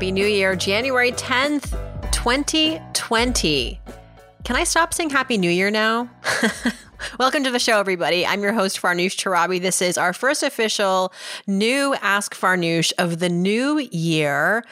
Happy 0.00 0.12
New 0.12 0.24
Year, 0.24 0.56
January 0.56 1.12
10th, 1.12 1.72
2020. 2.10 3.80
Can 4.44 4.56
I 4.56 4.64
stop 4.64 4.94
saying 4.94 5.10
Happy 5.10 5.36
New 5.36 5.50
Year 5.50 5.70
now? 5.70 6.08
Welcome 7.18 7.44
to 7.44 7.50
the 7.50 7.58
show, 7.58 7.78
everybody. 7.78 8.24
I'm 8.24 8.40
your 8.40 8.54
host, 8.54 8.80
Farnoosh 8.80 9.16
Torabi. 9.16 9.60
This 9.60 9.82
is 9.82 9.98
our 9.98 10.14
first 10.14 10.42
official 10.42 11.12
new 11.46 11.94
Ask 12.00 12.34
Farnoosh 12.34 12.92
of 12.96 13.18
the 13.18 13.28
new 13.28 13.78
year. 13.92 14.64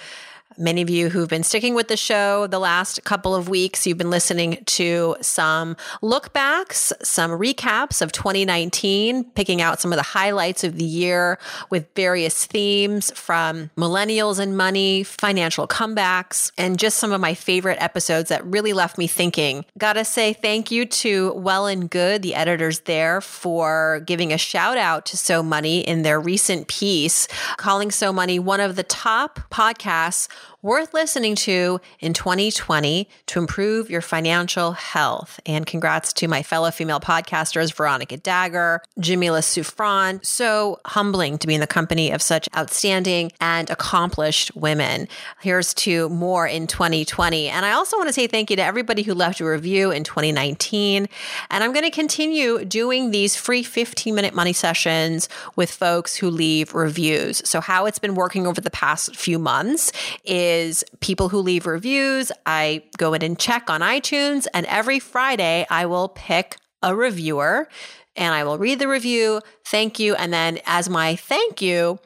Many 0.60 0.82
of 0.82 0.90
you 0.90 1.08
who've 1.08 1.28
been 1.28 1.44
sticking 1.44 1.76
with 1.76 1.86
the 1.86 1.96
show 1.96 2.48
the 2.48 2.58
last 2.58 3.04
couple 3.04 3.32
of 3.32 3.48
weeks, 3.48 3.86
you've 3.86 3.96
been 3.96 4.10
listening 4.10 4.64
to 4.66 5.14
some 5.20 5.76
look 6.02 6.32
backs, 6.32 6.92
some 7.00 7.30
recaps 7.30 8.02
of 8.02 8.10
2019, 8.10 9.22
picking 9.36 9.62
out 9.62 9.80
some 9.80 9.92
of 9.92 9.96
the 9.98 10.02
highlights 10.02 10.64
of 10.64 10.74
the 10.74 10.84
year 10.84 11.38
with 11.70 11.86
various 11.94 12.44
themes 12.44 13.12
from 13.12 13.70
millennials 13.76 14.40
and 14.40 14.56
money, 14.56 15.04
financial 15.04 15.68
comebacks, 15.68 16.50
and 16.58 16.76
just 16.76 16.96
some 16.96 17.12
of 17.12 17.20
my 17.20 17.34
favorite 17.34 17.80
episodes 17.80 18.28
that 18.28 18.44
really 18.44 18.72
left 18.72 18.98
me 18.98 19.06
thinking. 19.06 19.64
Gotta 19.78 20.04
say 20.04 20.32
thank 20.32 20.72
you 20.72 20.86
to 20.86 21.34
Well 21.34 21.68
and 21.68 21.88
Good, 21.88 22.22
the 22.22 22.34
editors 22.34 22.80
there, 22.80 23.20
for 23.20 24.02
giving 24.06 24.32
a 24.32 24.38
shout 24.38 24.76
out 24.76 25.06
to 25.06 25.16
So 25.16 25.40
Money 25.40 25.86
in 25.86 26.02
their 26.02 26.18
recent 26.18 26.66
piece, 26.66 27.28
calling 27.58 27.92
So 27.92 28.12
Money 28.12 28.40
one 28.40 28.58
of 28.58 28.74
the 28.74 28.82
top 28.82 29.38
podcasts 29.52 30.26
worth 30.62 30.92
listening 30.92 31.34
to 31.34 31.80
in 32.00 32.12
2020 32.12 33.08
to 33.26 33.38
improve 33.38 33.90
your 33.90 34.00
financial 34.00 34.72
health. 34.72 35.38
And 35.46 35.66
congrats 35.66 36.12
to 36.14 36.28
my 36.28 36.42
fellow 36.42 36.70
female 36.70 37.00
podcasters, 37.00 37.72
Veronica 37.72 38.18
Dagher, 38.18 38.80
Jamila 38.98 39.40
Souffrant. 39.40 40.26
So 40.26 40.80
humbling 40.84 41.38
to 41.38 41.46
be 41.46 41.54
in 41.54 41.60
the 41.60 41.66
company 41.66 42.10
of 42.10 42.22
such 42.22 42.48
outstanding 42.56 43.30
and 43.40 43.70
accomplished 43.70 44.54
women. 44.56 45.06
Here's 45.40 45.72
to 45.74 46.08
more 46.08 46.46
in 46.46 46.66
2020. 46.66 47.48
And 47.48 47.64
I 47.64 47.72
also 47.72 47.96
want 47.96 48.08
to 48.08 48.12
say 48.12 48.26
thank 48.26 48.50
you 48.50 48.56
to 48.56 48.64
everybody 48.64 49.02
who 49.02 49.14
left 49.14 49.40
a 49.40 49.44
review 49.44 49.90
in 49.90 50.02
2019. 50.04 51.08
And 51.50 51.64
I'm 51.64 51.72
going 51.72 51.84
to 51.84 51.90
continue 51.90 52.64
doing 52.64 53.10
these 53.10 53.36
free 53.36 53.62
15 53.62 54.14
minute 54.14 54.34
money 54.34 54.52
sessions 54.52 55.28
with 55.54 55.70
folks 55.70 56.16
who 56.16 56.30
leave 56.30 56.74
reviews. 56.74 57.42
So, 57.48 57.60
how 57.60 57.86
it's 57.86 57.98
been 57.98 58.14
working 58.14 58.46
over 58.46 58.60
the 58.60 58.70
past 58.70 59.14
few 59.14 59.38
months 59.38 59.92
is 60.24 60.37
is 60.38 60.84
people 61.00 61.28
who 61.28 61.38
leave 61.38 61.66
reviews. 61.66 62.30
I 62.46 62.84
go 62.96 63.12
in 63.14 63.22
and 63.22 63.38
check 63.38 63.68
on 63.68 63.80
iTunes, 63.80 64.46
and 64.54 64.64
every 64.66 64.98
Friday 64.98 65.66
I 65.68 65.86
will 65.86 66.08
pick 66.08 66.56
a 66.82 66.94
reviewer 66.94 67.68
and 68.16 68.34
I 68.34 68.44
will 68.44 68.58
read 68.58 68.80
the 68.80 68.88
review, 68.88 69.40
thank 69.64 69.98
you, 70.00 70.14
and 70.16 70.32
then 70.32 70.58
as 70.66 70.88
my 70.88 71.14
thank 71.14 71.62
you, 71.62 72.00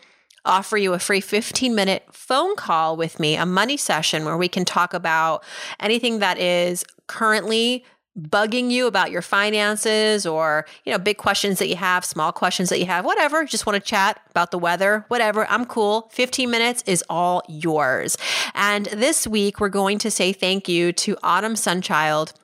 offer 0.45 0.77
you 0.77 0.93
a 0.93 0.99
free 0.99 1.21
15 1.21 1.75
minute 1.75 2.05
phone 2.13 2.55
call 2.55 2.97
with 2.97 3.19
me, 3.19 3.37
a 3.37 3.47
money 3.47 3.77
session 3.77 4.25
where 4.25 4.37
we 4.37 4.49
can 4.49 4.65
talk 4.65 4.93
about 4.93 5.43
anything 5.81 6.19
that 6.19 6.39
is 6.39 6.85
currently 7.07 7.85
bugging 8.19 8.71
you 8.71 8.87
about 8.87 9.11
your 9.11 9.23
finances 9.23 10.27
or, 10.27 10.67
you 10.85 10.93
know, 10.93 10.99
big 10.99 11.17
questions 11.17 11.59
that 11.59 11.69
you 11.69 11.77
have, 11.77 12.05
small 12.05 12.33
questions 12.33 12.69
that 12.69 12.79
you 12.79 12.87
have, 12.87 13.05
whatever, 13.05 13.45
just 13.45 13.67
want 13.67 13.75
to 13.75 13.81
chat 13.81 14.21
about 14.31 14.51
the 14.51 14.59
weather, 14.59 15.05
whatever, 15.09 15.47
I'm 15.49 15.65
cool. 15.65 16.09
15 16.13 16.51
minutes 16.51 16.83
is 16.87 17.03
all 17.09 17.43
yours. 17.49 18.19
And 18.55 18.87
this 18.87 19.27
week, 19.27 19.61
we're 19.61 19.71
going 19.71 19.99
to 19.99 20.11
say 20.11 20.33
thank 20.33 20.69
you 20.69 20.93
to 20.93 21.17
Autumn 21.23 21.55
Sunchild 21.55 22.35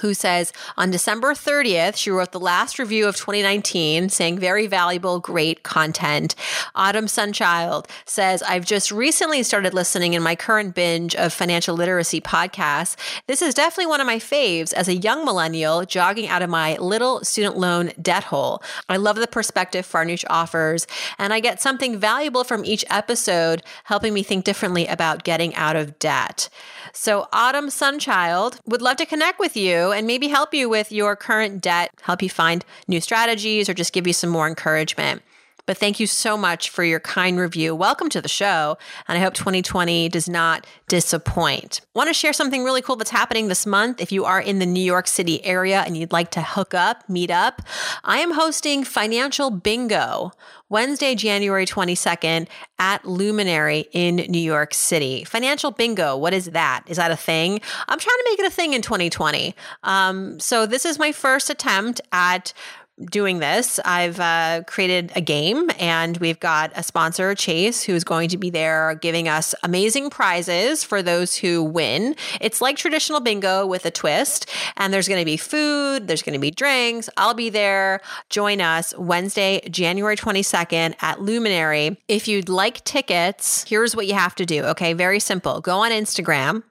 who 0.00 0.14
says 0.14 0.52
on 0.78 0.90
December 0.90 1.34
30th, 1.34 1.96
she 1.96 2.10
wrote 2.10 2.32
the 2.32 2.40
last 2.40 2.78
review 2.78 3.06
of 3.06 3.16
2019 3.16 4.08
saying 4.08 4.38
very 4.38 4.66
valuable, 4.66 5.20
great 5.20 5.62
content. 5.64 6.34
Autumn 6.74 7.04
Sunchild 7.06 7.86
says, 8.06 8.42
I've 8.42 8.64
just 8.64 8.90
recently 8.90 9.42
started 9.42 9.74
listening 9.74 10.14
in 10.14 10.22
my 10.22 10.34
current 10.34 10.74
binge 10.74 11.14
of 11.16 11.32
financial 11.32 11.76
literacy 11.76 12.22
podcasts. 12.22 12.96
This 13.26 13.42
is 13.42 13.52
definitely 13.52 13.86
one 13.86 14.00
of 14.00 14.06
my 14.06 14.16
faves 14.16 14.72
as 14.72 14.88
a 14.88 14.96
young 14.96 15.26
millennial 15.26 15.84
jogging 15.84 16.28
out 16.28 16.40
of 16.40 16.48
my 16.48 16.76
little 16.78 17.22
student 17.22 17.58
loan 17.58 17.92
debt 18.00 18.24
hole. 18.24 18.62
I 18.88 18.96
love 18.96 19.16
the 19.16 19.26
perspective 19.26 19.86
Farnoosh 19.86 20.24
offers, 20.30 20.86
and 21.18 21.34
I 21.34 21.40
get 21.40 21.60
something 21.60 21.98
valuable 21.98 22.44
from 22.44 22.64
each 22.64 22.84
episode, 22.88 23.62
helping 23.84 24.14
me 24.14 24.22
think 24.22 24.46
differently 24.46 24.86
about 24.86 25.24
getting 25.24 25.54
out 25.54 25.76
of 25.76 25.98
debt. 25.98 26.48
So, 26.94 27.28
Autumn 27.32 27.68
Sunchild 27.68 28.58
would 28.66 28.82
love 28.82 28.96
to 28.98 29.06
connect 29.06 29.38
with 29.38 29.56
you 29.56 29.81
and 29.90 30.06
maybe 30.06 30.28
help 30.28 30.54
you 30.54 30.68
with 30.68 30.92
your 30.92 31.16
current 31.16 31.60
debt, 31.60 31.90
help 32.02 32.22
you 32.22 32.30
find 32.30 32.64
new 32.86 33.00
strategies, 33.00 33.68
or 33.68 33.74
just 33.74 33.92
give 33.92 34.06
you 34.06 34.12
some 34.12 34.30
more 34.30 34.46
encouragement. 34.46 35.22
But 35.64 35.78
thank 35.78 36.00
you 36.00 36.08
so 36.08 36.36
much 36.36 36.70
for 36.70 36.82
your 36.82 36.98
kind 36.98 37.38
review. 37.38 37.72
Welcome 37.76 38.08
to 38.10 38.20
the 38.20 38.28
show. 38.28 38.78
And 39.06 39.16
I 39.16 39.20
hope 39.20 39.34
2020 39.34 40.08
does 40.08 40.28
not 40.28 40.66
disappoint. 40.88 41.80
Want 41.94 42.08
to 42.08 42.14
share 42.14 42.32
something 42.32 42.64
really 42.64 42.82
cool 42.82 42.96
that's 42.96 43.10
happening 43.10 43.46
this 43.46 43.64
month? 43.64 44.00
If 44.00 44.10
you 44.10 44.24
are 44.24 44.40
in 44.40 44.58
the 44.58 44.66
New 44.66 44.82
York 44.82 45.06
City 45.06 45.44
area 45.44 45.84
and 45.86 45.96
you'd 45.96 46.10
like 46.10 46.32
to 46.32 46.42
hook 46.42 46.74
up, 46.74 47.08
meet 47.08 47.30
up, 47.30 47.62
I 48.02 48.18
am 48.18 48.32
hosting 48.32 48.82
Financial 48.82 49.50
Bingo 49.50 50.32
Wednesday, 50.68 51.14
January 51.14 51.66
22nd 51.66 52.48
at 52.78 53.04
Luminary 53.04 53.84
in 53.92 54.16
New 54.16 54.40
York 54.40 54.72
City. 54.74 55.22
Financial 55.22 55.70
Bingo, 55.70 56.16
what 56.16 56.32
is 56.32 56.46
that? 56.46 56.82
Is 56.86 56.96
that 56.96 57.10
a 57.10 57.16
thing? 57.16 57.60
I'm 57.86 57.98
trying 57.98 58.16
to 58.16 58.26
make 58.30 58.38
it 58.40 58.46
a 58.46 58.50
thing 58.50 58.72
in 58.72 58.80
2020. 58.80 59.54
Um, 59.82 60.40
so 60.40 60.66
this 60.66 60.86
is 60.86 60.98
my 60.98 61.12
first 61.12 61.50
attempt 61.50 62.00
at 62.10 62.54
doing 63.00 63.38
this, 63.38 63.80
I've 63.84 64.20
uh, 64.20 64.62
created 64.66 65.12
a 65.16 65.20
game 65.20 65.70
and 65.78 66.16
we've 66.18 66.38
got 66.38 66.72
a 66.74 66.82
sponsor, 66.82 67.34
Chase, 67.34 67.82
who's 67.82 68.04
going 68.04 68.28
to 68.30 68.38
be 68.38 68.50
there 68.50 68.94
giving 69.00 69.28
us 69.28 69.54
amazing 69.62 70.10
prizes 70.10 70.84
for 70.84 71.02
those 71.02 71.36
who 71.36 71.62
win. 71.62 72.14
It's 72.40 72.60
like 72.60 72.76
traditional 72.76 73.20
bingo 73.20 73.66
with 73.66 73.86
a 73.86 73.90
twist. 73.90 74.48
And 74.76 74.92
there's 74.92 75.08
going 75.08 75.20
to 75.20 75.24
be 75.24 75.36
food, 75.36 76.06
there's 76.06 76.22
going 76.22 76.34
to 76.34 76.38
be 76.38 76.50
drinks. 76.50 77.08
I'll 77.16 77.34
be 77.34 77.50
there. 77.50 78.00
Join 78.30 78.60
us 78.60 78.94
Wednesday, 78.96 79.60
January 79.70 80.16
22nd 80.16 80.94
at 81.02 81.20
Luminary. 81.20 81.98
If 82.08 82.28
you'd 82.28 82.48
like 82.48 82.84
tickets, 82.84 83.64
here's 83.68 83.96
what 83.96 84.06
you 84.06 84.14
have 84.14 84.34
to 84.36 84.46
do. 84.46 84.64
Okay, 84.64 84.92
very 84.92 85.20
simple. 85.20 85.60
Go 85.60 85.78
on 85.78 85.90
Instagram, 85.90 86.62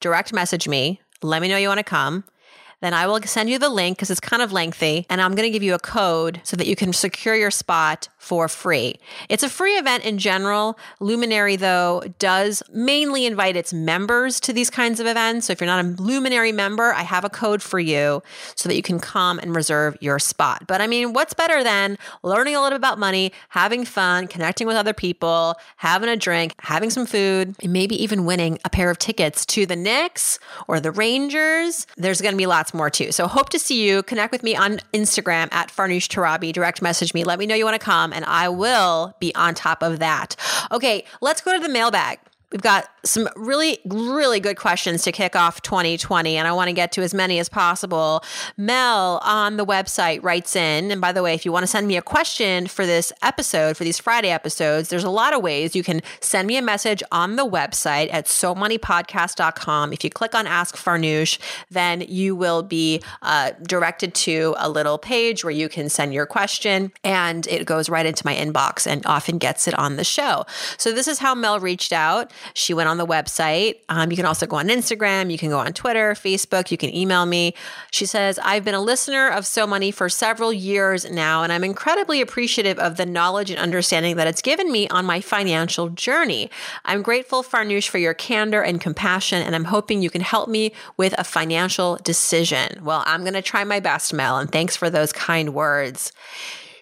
direct 0.00 0.32
message 0.32 0.68
me, 0.68 1.00
let 1.22 1.42
me 1.42 1.48
know 1.48 1.56
you 1.56 1.68
want 1.68 1.78
to 1.78 1.84
come 1.84 2.24
then 2.84 2.92
I 2.92 3.06
will 3.06 3.20
send 3.22 3.48
you 3.48 3.58
the 3.58 3.70
link 3.70 3.96
because 3.96 4.10
it's 4.10 4.20
kind 4.20 4.42
of 4.42 4.52
lengthy 4.52 5.06
and 5.08 5.22
I'm 5.22 5.34
going 5.34 5.46
to 5.46 5.50
give 5.50 5.62
you 5.62 5.74
a 5.74 5.78
code 5.78 6.40
so 6.44 6.54
that 6.56 6.66
you 6.66 6.76
can 6.76 6.92
secure 6.92 7.34
your 7.34 7.50
spot 7.50 8.08
for 8.24 8.48
free. 8.48 8.94
It's 9.28 9.42
a 9.42 9.50
free 9.50 9.74
event 9.74 10.04
in 10.04 10.16
general. 10.16 10.78
Luminary, 10.98 11.56
though, 11.56 12.02
does 12.18 12.62
mainly 12.72 13.26
invite 13.26 13.54
its 13.54 13.74
members 13.74 14.40
to 14.40 14.52
these 14.52 14.70
kinds 14.70 14.98
of 14.98 15.06
events. 15.06 15.46
So 15.46 15.52
if 15.52 15.60
you're 15.60 15.66
not 15.66 15.84
a 15.84 15.88
Luminary 16.02 16.50
member, 16.50 16.92
I 16.94 17.02
have 17.02 17.24
a 17.24 17.28
code 17.28 17.60
for 17.62 17.78
you 17.78 18.22
so 18.56 18.68
that 18.68 18.76
you 18.76 18.82
can 18.82 18.98
come 18.98 19.38
and 19.38 19.54
reserve 19.54 19.98
your 20.00 20.18
spot. 20.18 20.64
But 20.66 20.80
I 20.80 20.86
mean, 20.86 21.12
what's 21.12 21.34
better 21.34 21.62
than 21.62 21.98
learning 22.22 22.56
a 22.56 22.62
little 22.62 22.76
about 22.76 22.98
money, 22.98 23.30
having 23.50 23.84
fun, 23.84 24.26
connecting 24.26 24.66
with 24.66 24.76
other 24.76 24.94
people, 24.94 25.56
having 25.76 26.08
a 26.08 26.16
drink, 26.16 26.54
having 26.60 26.88
some 26.88 27.04
food, 27.04 27.54
and 27.62 27.72
maybe 27.72 28.02
even 28.02 28.24
winning 28.24 28.58
a 28.64 28.70
pair 28.70 28.90
of 28.90 28.98
tickets 28.98 29.44
to 29.46 29.66
the 29.66 29.76
Knicks 29.76 30.38
or 30.66 30.80
the 30.80 30.90
Rangers? 30.90 31.86
There's 31.98 32.22
going 32.22 32.32
to 32.32 32.38
be 32.38 32.46
lots 32.46 32.72
more 32.72 32.88
too. 32.88 33.12
So 33.12 33.26
hope 33.26 33.50
to 33.50 33.58
see 33.58 33.86
you. 33.86 34.02
Connect 34.02 34.32
with 34.32 34.42
me 34.42 34.56
on 34.56 34.80
Instagram 34.94 35.52
at 35.52 35.68
Farnoosh 35.68 36.08
Torabi. 36.08 36.52
Direct 36.54 36.80
message 36.80 37.12
me. 37.12 37.22
Let 37.22 37.38
me 37.38 37.44
know 37.44 37.54
you 37.54 37.66
want 37.66 37.78
to 37.78 37.84
come 37.84 38.13
and 38.14 38.24
I 38.24 38.48
will 38.48 39.14
be 39.18 39.34
on 39.34 39.54
top 39.54 39.82
of 39.82 39.98
that. 39.98 40.36
Okay, 40.72 41.04
let's 41.20 41.40
go 41.40 41.52
to 41.52 41.60
the 41.60 41.68
mailbag. 41.68 42.18
We've 42.54 42.62
got 42.62 42.88
some 43.02 43.28
really, 43.34 43.80
really 43.84 44.38
good 44.38 44.56
questions 44.56 45.02
to 45.02 45.12
kick 45.12 45.34
off 45.34 45.60
2020, 45.62 46.36
and 46.36 46.46
I 46.46 46.52
want 46.52 46.68
to 46.68 46.72
get 46.72 46.92
to 46.92 47.02
as 47.02 47.12
many 47.12 47.40
as 47.40 47.48
possible. 47.48 48.22
Mel 48.56 49.20
on 49.24 49.56
the 49.56 49.66
website 49.66 50.22
writes 50.22 50.54
in, 50.54 50.92
and 50.92 51.00
by 51.00 51.10
the 51.10 51.20
way, 51.20 51.34
if 51.34 51.44
you 51.44 51.50
want 51.50 51.64
to 51.64 51.66
send 51.66 51.88
me 51.88 51.96
a 51.96 52.02
question 52.02 52.68
for 52.68 52.86
this 52.86 53.12
episode, 53.22 53.76
for 53.76 53.82
these 53.82 53.98
Friday 53.98 54.30
episodes, 54.30 54.88
there's 54.88 55.02
a 55.02 55.10
lot 55.10 55.34
of 55.34 55.42
ways. 55.42 55.74
You 55.74 55.82
can 55.82 56.00
send 56.20 56.46
me 56.46 56.56
a 56.56 56.62
message 56.62 57.02
on 57.10 57.34
the 57.34 57.44
website 57.44 58.08
at 58.12 58.26
somoneypodcast.com. 58.26 59.92
If 59.92 60.04
you 60.04 60.10
click 60.10 60.36
on 60.36 60.46
Ask 60.46 60.76
Farnoosh, 60.76 61.40
then 61.70 62.02
you 62.02 62.36
will 62.36 62.62
be 62.62 63.02
uh, 63.22 63.50
directed 63.62 64.14
to 64.14 64.54
a 64.58 64.70
little 64.70 64.96
page 64.96 65.42
where 65.42 65.50
you 65.50 65.68
can 65.68 65.88
send 65.88 66.14
your 66.14 66.24
question, 66.24 66.92
and 67.02 67.48
it 67.48 67.66
goes 67.66 67.90
right 67.90 68.06
into 68.06 68.24
my 68.24 68.36
inbox 68.36 68.86
and 68.86 69.04
often 69.06 69.38
gets 69.38 69.66
it 69.66 69.74
on 69.76 69.96
the 69.96 70.04
show. 70.04 70.46
So 70.78 70.92
this 70.92 71.08
is 71.08 71.18
how 71.18 71.34
Mel 71.34 71.58
reached 71.58 71.92
out. 71.92 72.30
She 72.52 72.74
went 72.74 72.88
on 72.88 72.98
the 72.98 73.06
website. 73.06 73.76
Um, 73.88 74.10
you 74.10 74.16
can 74.16 74.26
also 74.26 74.46
go 74.46 74.56
on 74.56 74.68
Instagram. 74.68 75.30
You 75.30 75.38
can 75.38 75.48
go 75.48 75.58
on 75.58 75.72
Twitter, 75.72 76.12
Facebook. 76.12 76.70
You 76.70 76.76
can 76.76 76.94
email 76.94 77.24
me. 77.26 77.54
She 77.90 78.06
says, 78.06 78.38
I've 78.42 78.64
been 78.64 78.74
a 78.74 78.80
listener 78.80 79.28
of 79.28 79.46
So 79.46 79.66
Money 79.66 79.90
for 79.90 80.08
several 80.08 80.52
years 80.52 81.10
now, 81.10 81.42
and 81.42 81.52
I'm 81.52 81.64
incredibly 81.64 82.20
appreciative 82.20 82.78
of 82.78 82.96
the 82.96 83.06
knowledge 83.06 83.50
and 83.50 83.58
understanding 83.58 84.16
that 84.16 84.26
it's 84.26 84.42
given 84.42 84.70
me 84.70 84.88
on 84.88 85.04
my 85.04 85.20
financial 85.20 85.88
journey. 85.88 86.50
I'm 86.84 87.02
grateful, 87.02 87.42
Farnoosh, 87.42 87.88
for 87.88 87.98
your 87.98 88.14
candor 88.14 88.62
and 88.62 88.80
compassion, 88.80 89.42
and 89.42 89.54
I'm 89.54 89.64
hoping 89.64 90.02
you 90.02 90.10
can 90.10 90.20
help 90.20 90.48
me 90.48 90.72
with 90.96 91.14
a 91.18 91.24
financial 91.24 91.96
decision. 92.02 92.84
Well, 92.84 93.02
I'm 93.06 93.22
going 93.22 93.34
to 93.34 93.42
try 93.42 93.64
my 93.64 93.80
best, 93.80 94.12
Mel, 94.12 94.38
and 94.38 94.50
thanks 94.50 94.76
for 94.76 94.90
those 94.90 95.12
kind 95.12 95.54
words. 95.54 96.12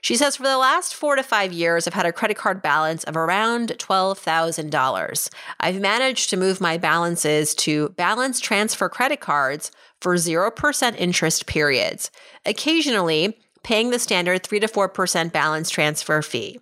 She 0.03 0.17
says, 0.17 0.37
for 0.37 0.43
the 0.43 0.59
last 0.59 0.97
four 0.97 1.15
to 1.15 1.23
five 1.23 1.53
years, 1.53 1.87
I've 1.87 1.95
had 1.95 2.07
a 2.07 2.13
credit 2.13 2.37
card 2.37 2.61
balance 2.61 3.05
of 3.05 3.17
around 3.17 3.69
$12,000. 3.79 5.29
I've 5.61 5.81
managed 5.81 6.29
to 6.31 6.37
move 6.37 6.61
my 6.61 6.77
balances 6.77 7.55
to 7.55 7.91
balance 7.91 8.41
transfer 8.41 8.89
credit 8.89 9.21
cards 9.21 9.71
for 10.01 10.17
0% 10.17 10.97
interest 10.99 11.47
periods, 11.47 12.11
occasionally 12.45 13.39
paying 13.63 13.91
the 13.91 14.01
standard 14.01 14.43
3 14.43 14.59
to 14.59 14.67
4% 14.67 15.31
balance 15.31 15.71
transfer 15.71 16.21
fee. 16.21 16.59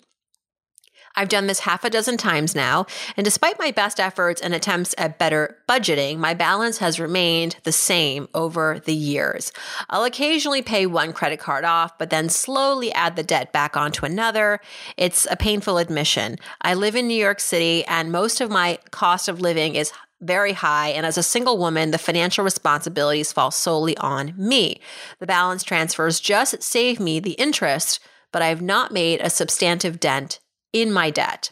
I've 1.17 1.29
done 1.29 1.47
this 1.47 1.61
half 1.61 1.85
a 1.85 1.91
dozen 1.91 2.17
times 2.17 2.55
now, 2.55 2.87
and 3.17 3.25
despite 3.25 3.59
my 3.59 3.71
best 3.71 3.99
efforts 3.99 4.41
and 4.41 4.55
attempts 4.55 4.95
at 4.97 5.19
better 5.19 5.59
budgeting, 5.69 6.19
my 6.19 6.35
balance 6.35 6.79
has 6.79 7.01
remained 7.01 7.57
the 7.65 7.73
same 7.73 8.29
over 8.35 8.81
the 8.85 8.95
years. 8.95 9.53
I'll 9.89 10.05
occasionally 10.05 10.63
pay 10.63 10.87
one 10.87 11.13
credit 11.13 11.41
card 11.41 11.65
off, 11.65 11.99
but 11.99 12.11
then 12.11 12.29
slowly 12.29 12.93
add 12.93 13.17
the 13.17 13.23
debt 13.23 13.53
back 13.53 13.77
onto 13.77 14.07
another. 14.07 14.61
It's 14.97 15.27
a 15.31 15.37
painful 15.37 15.79
admission. 15.79 16.37
I 16.63 16.75
live 16.75 16.97
in 16.97 17.09
New 17.09 17.15
York 17.15 17.41
City, 17.41 17.85
and 17.87 18.13
most 18.13 18.41
of 18.41 18.51
my 18.51 18.79
cost 18.91 19.29
of 19.29 19.41
living 19.41 19.75
is 19.75 19.93
very 20.21 20.53
high. 20.53 20.89
And 20.89 21.07
as 21.07 21.19
a 21.19 21.23
single 21.23 21.59
woman, 21.59 21.91
the 21.91 21.99
financial 21.99 22.45
responsibilities 22.45 23.33
fall 23.33 23.51
solely 23.51 23.97
on 23.99 24.35
me. 24.37 24.81
The 25.19 25.27
balance 25.27 25.63
transfers 25.63 26.21
just 26.21 26.63
save 26.63 27.01
me 27.01 27.21
the 27.21 27.33
interest, 27.33 28.01
but 28.31 28.43
I 28.43 28.49
have 28.49 28.63
not 28.63 28.93
made 28.93 29.21
a 29.21 29.31
substantive 29.31 29.99
dent 29.99 30.39
in 30.73 30.93
my 30.93 31.11
debt. 31.11 31.51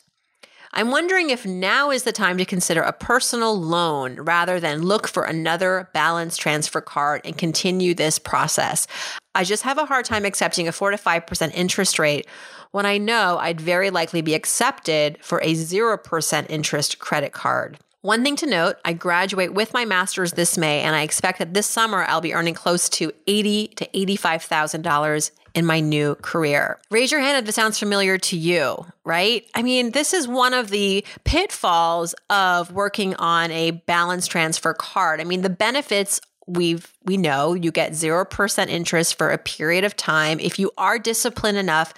I'm 0.72 0.90
wondering 0.90 1.30
if 1.30 1.46
now 1.46 1.90
is 1.90 2.02
the 2.02 2.12
time 2.12 2.36
to 2.38 2.44
consider 2.44 2.82
a 2.82 2.92
personal 2.92 3.58
loan 3.58 4.20
rather 4.20 4.60
than 4.60 4.82
look 4.82 5.08
for 5.08 5.24
another 5.24 5.88
balance 5.94 6.36
transfer 6.36 6.80
card 6.80 7.22
and 7.24 7.38
continue 7.38 7.94
this 7.94 8.18
process. 8.18 8.86
I 9.34 9.44
just 9.44 9.62
have 9.62 9.78
a 9.78 9.86
hard 9.86 10.04
time 10.04 10.24
accepting 10.24 10.68
a 10.68 10.72
4 10.72 10.90
to 10.90 10.96
5% 10.96 11.54
interest 11.54 11.98
rate 11.98 12.26
when 12.72 12.84
I 12.84 12.98
know 12.98 13.38
I'd 13.40 13.60
very 13.60 13.90
likely 13.90 14.20
be 14.20 14.34
accepted 14.34 15.18
for 15.22 15.40
a 15.42 15.54
0% 15.54 16.46
interest 16.50 16.98
credit 16.98 17.32
card. 17.32 17.78
One 18.02 18.22
thing 18.22 18.36
to 18.36 18.46
note, 18.46 18.76
I 18.84 18.92
graduate 18.92 19.54
with 19.54 19.74
my 19.74 19.84
master's 19.84 20.32
this 20.32 20.56
May, 20.56 20.82
and 20.82 20.94
I 20.94 21.02
expect 21.02 21.40
that 21.40 21.52
this 21.52 21.66
summer 21.66 22.04
I'll 22.04 22.20
be 22.20 22.32
earning 22.32 22.54
close 22.54 22.88
to 22.90 23.12
eighty 23.26 23.68
to 23.74 23.88
eighty-five 23.92 24.40
thousand 24.44 24.82
dollars 24.82 25.32
in 25.58 25.66
my 25.66 25.80
new 25.80 26.14
career. 26.16 26.78
Raise 26.88 27.10
your 27.10 27.20
hand 27.20 27.36
if 27.36 27.44
this 27.44 27.56
sounds 27.56 27.80
familiar 27.80 28.16
to 28.16 28.36
you, 28.36 28.86
right? 29.04 29.44
I 29.56 29.62
mean, 29.62 29.90
this 29.90 30.14
is 30.14 30.28
one 30.28 30.54
of 30.54 30.70
the 30.70 31.04
pitfalls 31.24 32.14
of 32.30 32.70
working 32.70 33.16
on 33.16 33.50
a 33.50 33.72
balance 33.72 34.28
transfer 34.28 34.72
card. 34.72 35.20
I 35.20 35.24
mean, 35.24 35.42
the 35.42 35.50
benefits 35.50 36.20
we've 36.46 36.94
we 37.04 37.16
know 37.18 37.54
you 37.54 37.70
get 37.70 37.92
0% 37.92 38.68
interest 38.68 39.18
for 39.18 39.30
a 39.30 39.36
period 39.36 39.84
of 39.84 39.94
time 39.96 40.40
if 40.40 40.58
you 40.58 40.70
are 40.78 40.98
disciplined 40.98 41.58
enough 41.58 41.92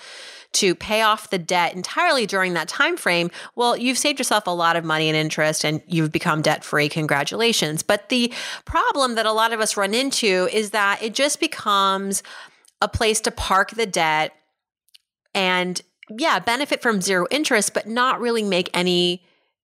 to 0.52 0.74
pay 0.74 1.02
off 1.02 1.30
the 1.30 1.38
debt 1.38 1.74
entirely 1.74 2.26
during 2.26 2.54
that 2.54 2.66
time 2.66 2.96
frame, 2.96 3.30
well, 3.54 3.76
you've 3.76 3.98
saved 3.98 4.18
yourself 4.18 4.46
a 4.46 4.50
lot 4.50 4.74
of 4.74 4.84
money 4.84 5.08
and 5.08 5.16
interest 5.16 5.64
and 5.64 5.80
you've 5.86 6.10
become 6.10 6.42
debt 6.42 6.64
free. 6.64 6.88
Congratulations. 6.88 7.82
But 7.82 8.08
the 8.08 8.32
problem 8.64 9.14
that 9.14 9.26
a 9.26 9.32
lot 9.32 9.52
of 9.52 9.60
us 9.60 9.76
run 9.76 9.94
into 9.94 10.48
is 10.52 10.70
that 10.70 11.00
it 11.02 11.14
just 11.14 11.38
becomes 11.38 12.22
a 12.80 12.88
place 12.88 13.20
to 13.22 13.30
park 13.30 13.70
the 13.72 13.86
debt 13.86 14.32
and 15.34 15.80
yeah, 16.18 16.38
benefit 16.38 16.82
from 16.82 17.00
zero 17.00 17.26
interest, 17.30 17.72
but 17.72 17.86
not 17.86 18.20
really 18.20 18.42
make 18.42 18.68
any 18.74 19.22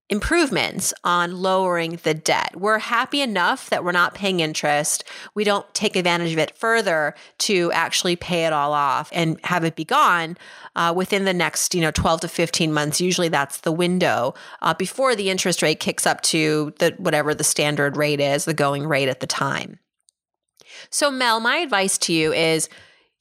improvements 0.09 0.95
on 1.03 1.37
lowering 1.37 1.99
the 2.05 2.15
debt. 2.15 2.55
We're 2.55 2.79
happy 2.79 3.21
enough 3.21 3.71
that 3.71 3.83
we're 3.83 3.91
not 3.91 4.15
paying 4.15 4.39
interest. 4.39 5.03
We 5.35 5.43
don't 5.43 5.67
take 5.75 5.97
advantage 5.97 6.33
of 6.33 6.39
it 6.39 6.57
further 6.57 7.15
to 7.39 7.73
actually 7.73 8.15
pay 8.15 8.47
it 8.47 8.53
all 8.53 8.73
off 8.73 9.11
and 9.13 9.41
have 9.43 9.65
it 9.65 9.75
be 9.75 9.85
gone 9.85 10.37
uh, 10.77 10.93
within 10.97 11.25
the 11.25 11.35
next, 11.35 11.75
you 11.75 11.81
know, 11.81 11.91
12 11.91 12.21
to 12.21 12.29
15 12.29 12.73
months. 12.73 13.01
Usually 13.01 13.29
that's 13.29 13.59
the 13.59 13.73
window 13.73 14.35
uh, 14.63 14.75
before 14.75 15.17
the 15.17 15.29
interest 15.29 15.61
rate 15.61 15.81
kicks 15.81 16.07
up 16.07 16.21
to 16.23 16.73
the 16.79 16.95
whatever 16.99 17.35
the 17.35 17.45
standard 17.45 17.97
rate 17.97 18.21
is, 18.21 18.45
the 18.45 18.55
going 18.55 18.87
rate 18.87 19.09
at 19.09 19.19
the 19.19 19.27
time. 19.27 19.81
So 20.89 21.11
Mel, 21.11 21.41
my 21.41 21.57
advice 21.57 21.99
to 21.99 22.13
you 22.13 22.33
is 22.33 22.69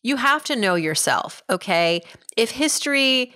you 0.05 0.17
have 0.17 0.43
to 0.43 0.55
know 0.55 0.75
yourself, 0.75 1.41
okay? 1.49 1.99
If 2.37 2.51
history 2.51 3.33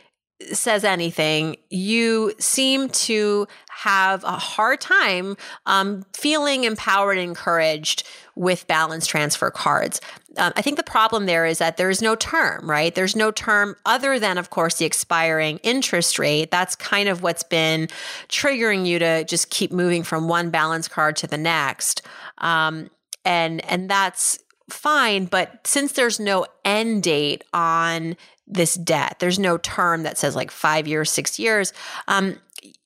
says 0.52 0.84
anything, 0.84 1.56
you 1.72 2.32
seem 2.38 2.90
to 2.90 3.48
have 3.70 4.24
a 4.24 4.34
hard 4.34 4.80
time 4.80 5.36
um, 5.66 6.06
feeling 6.14 6.66
empowered 6.66 7.18
and 7.18 7.28
encouraged 7.28 8.08
with 8.36 8.68
balance 8.68 9.08
transfer 9.08 9.50
cards. 9.50 10.00
Um, 10.38 10.54
I 10.56 10.62
think 10.62 10.78
the 10.78 10.84
problem 10.84 11.26
there 11.26 11.48
is 11.48 11.58
that 11.58 11.78
there's 11.78 12.04
no 12.04 12.16
term, 12.16 12.70
right? 12.70 12.94
There's 12.94 13.16
no 13.16 13.32
term 13.32 13.76
other 13.88 14.20
than, 14.20 14.38
of 14.38 14.52
course, 14.52 14.76
the 14.76 14.86
expiring 14.86 15.58
interest 15.64 16.20
rate. 16.20 16.52
That's 16.52 16.76
kind 16.76 17.10
of 17.10 17.24
what's 17.24 17.42
been 17.42 17.88
triggering 18.28 18.86
you 18.86 19.00
to 19.00 19.24
just 19.24 19.50
keep 19.50 19.72
moving 19.72 20.04
from 20.04 20.28
one 20.28 20.52
balance 20.52 20.88
card 20.88 21.16
to 21.16 21.28
the 21.28 21.38
next. 21.38 22.04
Um, 22.38 22.92
and 23.26 23.66
and 23.66 23.90
that's 23.90 24.38
fine. 24.70 25.26
But 25.26 25.66
since 25.66 25.94
there's 25.94 26.20
no 26.20 26.46
end 26.64 27.04
date 27.04 27.44
on 27.54 28.16
this 28.48 28.76
debt, 28.76 29.18
there's 29.20 29.40
no 29.40 29.58
term 29.58 30.04
that 30.04 30.18
says 30.18 30.36
like 30.36 30.52
five 30.52 30.88
years, 30.88 31.12
six 31.12 31.40
years. 31.40 31.74
Um, 32.08 32.40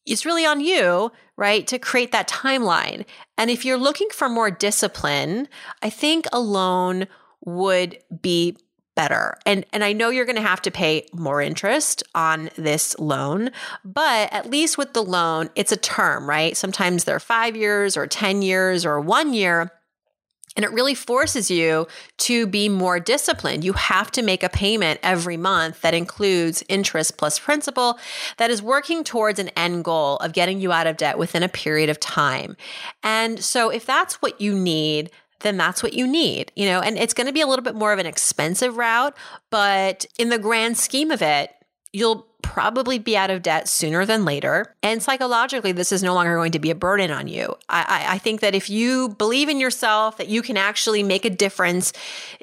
it's 0.05 0.25
really 0.25 0.45
on 0.45 0.59
you, 0.59 1.11
right, 1.37 1.65
to 1.67 1.79
create 1.79 2.11
that 2.11 2.27
timeline. 2.27 3.05
And 3.37 3.49
if 3.49 3.63
you're 3.63 3.77
looking 3.77 4.09
for 4.11 4.27
more 4.27 4.51
discipline, 4.51 5.47
I 5.81 5.89
think 5.89 6.25
a 6.33 6.39
loan 6.39 7.07
would 7.45 7.99
be 8.21 8.57
better. 8.95 9.35
And 9.45 9.65
and 9.73 9.83
I 9.83 9.93
know 9.93 10.09
you're 10.09 10.25
going 10.25 10.35
to 10.35 10.41
have 10.41 10.61
to 10.63 10.71
pay 10.71 11.07
more 11.13 11.41
interest 11.41 12.03
on 12.13 12.49
this 12.57 12.97
loan, 12.99 13.51
but 13.83 14.31
at 14.31 14.49
least 14.49 14.77
with 14.77 14.93
the 14.93 15.03
loan, 15.03 15.49
it's 15.55 15.71
a 15.71 15.77
term, 15.77 16.29
right? 16.29 16.55
Sometimes 16.55 17.03
they're 17.03 17.19
5 17.19 17.55
years 17.55 17.97
or 17.97 18.07
10 18.07 18.41
years 18.41 18.85
or 18.85 18.99
1 18.99 19.33
year. 19.33 19.71
And 20.55 20.63
it 20.63 20.71
really 20.71 20.95
forces 20.95 21.49
you 21.49 21.87
to 22.19 22.45
be 22.45 22.69
more 22.69 22.99
disciplined. 22.99 23.63
You 23.63 23.73
have 23.73 24.11
to 24.11 24.21
make 24.21 24.43
a 24.43 24.49
payment 24.49 24.99
every 25.01 25.37
month 25.37 25.81
that 25.81 25.93
includes 25.93 26.63
interest 26.69 27.17
plus 27.17 27.39
principal 27.39 27.97
that 28.37 28.51
is 28.51 28.61
working 28.61 29.03
towards 29.03 29.39
an 29.39 29.49
end 29.49 29.83
goal 29.83 30.17
of 30.17 30.33
getting 30.33 30.59
you 30.59 30.71
out 30.71 30.87
of 30.87 30.97
debt 30.97 31.17
within 31.17 31.43
a 31.43 31.49
period 31.49 31.89
of 31.89 31.99
time. 31.99 32.55
And 33.03 33.43
so 33.43 33.69
if 33.69 33.85
that's 33.85 34.21
what 34.21 34.39
you 34.39 34.53
need, 34.53 35.09
then 35.39 35.57
that's 35.57 35.83
what 35.83 35.93
you 35.93 36.07
need, 36.07 36.51
you 36.55 36.65
know, 36.65 36.79
and 36.79 36.97
it's 36.97 37.13
going 37.13 37.27
to 37.27 37.33
be 37.33 37.41
a 37.41 37.47
little 37.47 37.63
bit 37.63 37.75
more 37.75 37.93
of 37.93 37.99
an 37.99 38.05
expensive 38.05 38.77
route, 38.77 39.15
but 39.49 40.05
in 40.17 40.29
the 40.29 40.39
grand 40.39 40.77
scheme 40.77 41.11
of 41.11 41.21
it, 41.21 41.51
you'll 41.91 42.25
probably 42.43 42.99
be 42.99 43.17
out 43.17 43.31
of 43.31 43.41
debt 43.41 43.67
sooner 43.67 44.05
than 44.05 44.25
later. 44.25 44.75
And 44.83 45.01
psychologically, 45.01 45.71
this 45.71 45.91
is 45.91 46.03
no 46.03 46.13
longer 46.13 46.35
going 46.35 46.51
to 46.51 46.59
be 46.59 46.69
a 46.69 46.75
burden 46.75 47.09
on 47.09 47.27
you. 47.27 47.55
I, 47.69 47.85
I, 47.87 48.13
I, 48.15 48.17
think 48.19 48.41
that 48.41 48.53
if 48.53 48.69
you 48.69 49.09
believe 49.09 49.49
in 49.49 49.59
yourself, 49.59 50.17
that 50.17 50.27
you 50.27 50.43
can 50.43 50.57
actually 50.57 51.01
make 51.01 51.25
a 51.25 51.29
difference 51.31 51.93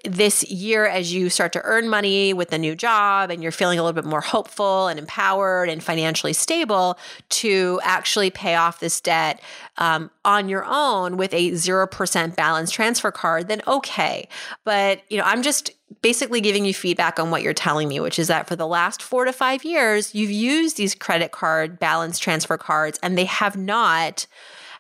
this 0.05 0.43
year 0.51 0.87
as 0.87 1.13
you 1.13 1.31
start 1.31 1.53
to 1.53 1.61
earn 1.63 1.89
money 1.89 2.33
with 2.33 2.53
a 2.53 2.59
new 2.59 2.75
job 2.75 3.31
and 3.31 3.43
you're 3.43 3.53
feeling 3.53 3.79
a 3.79 3.83
little 3.85 4.01
bit 4.03 4.09
more 4.09 4.23
hopeful 4.23 4.89
and 4.89 4.99
empowered 4.99 5.69
and 5.69 5.83
financially 5.83 6.33
stable 6.33 6.99
to 7.29 7.79
actually 7.85 8.31
pay 8.31 8.57
off 8.57 8.81
this 8.81 9.01
debt 9.01 9.41
um, 9.77 10.11
on 10.25 10.49
your 10.49 10.65
own 10.67 11.19
with 11.19 11.33
a 11.35 11.51
0% 11.51 12.35
balance 12.35 12.71
transfer 12.71 13.13
card, 13.13 13.49
then 13.49 13.63
okay. 13.69 14.29
But, 14.65 15.03
you 15.09 15.19
know, 15.19 15.25
I'm 15.25 15.43
just 15.43 15.71
basically 16.03 16.41
giving 16.41 16.65
you 16.65 16.75
feedback 16.75 17.19
on 17.19 17.31
what 17.31 17.43
you're 17.43 17.53
telling 17.53 17.89
me, 17.89 18.01
which 18.01 18.19
is 18.19 18.29
that 18.29 18.47
for 18.49 18.57
the 18.57 18.67
last 18.67 19.03
four 19.03 19.25
to 19.25 19.33
five 19.33 19.65
years, 19.65 20.15
you've 20.15 20.31
used 20.31 20.77
these 20.77 20.95
credit 20.95 21.33
card 21.33 21.79
balance 21.79 22.19
transfer 22.19 22.57
cards 22.57 22.99
and 23.03 23.19
they 23.19 23.25
have 23.25 23.57
not 23.57 24.27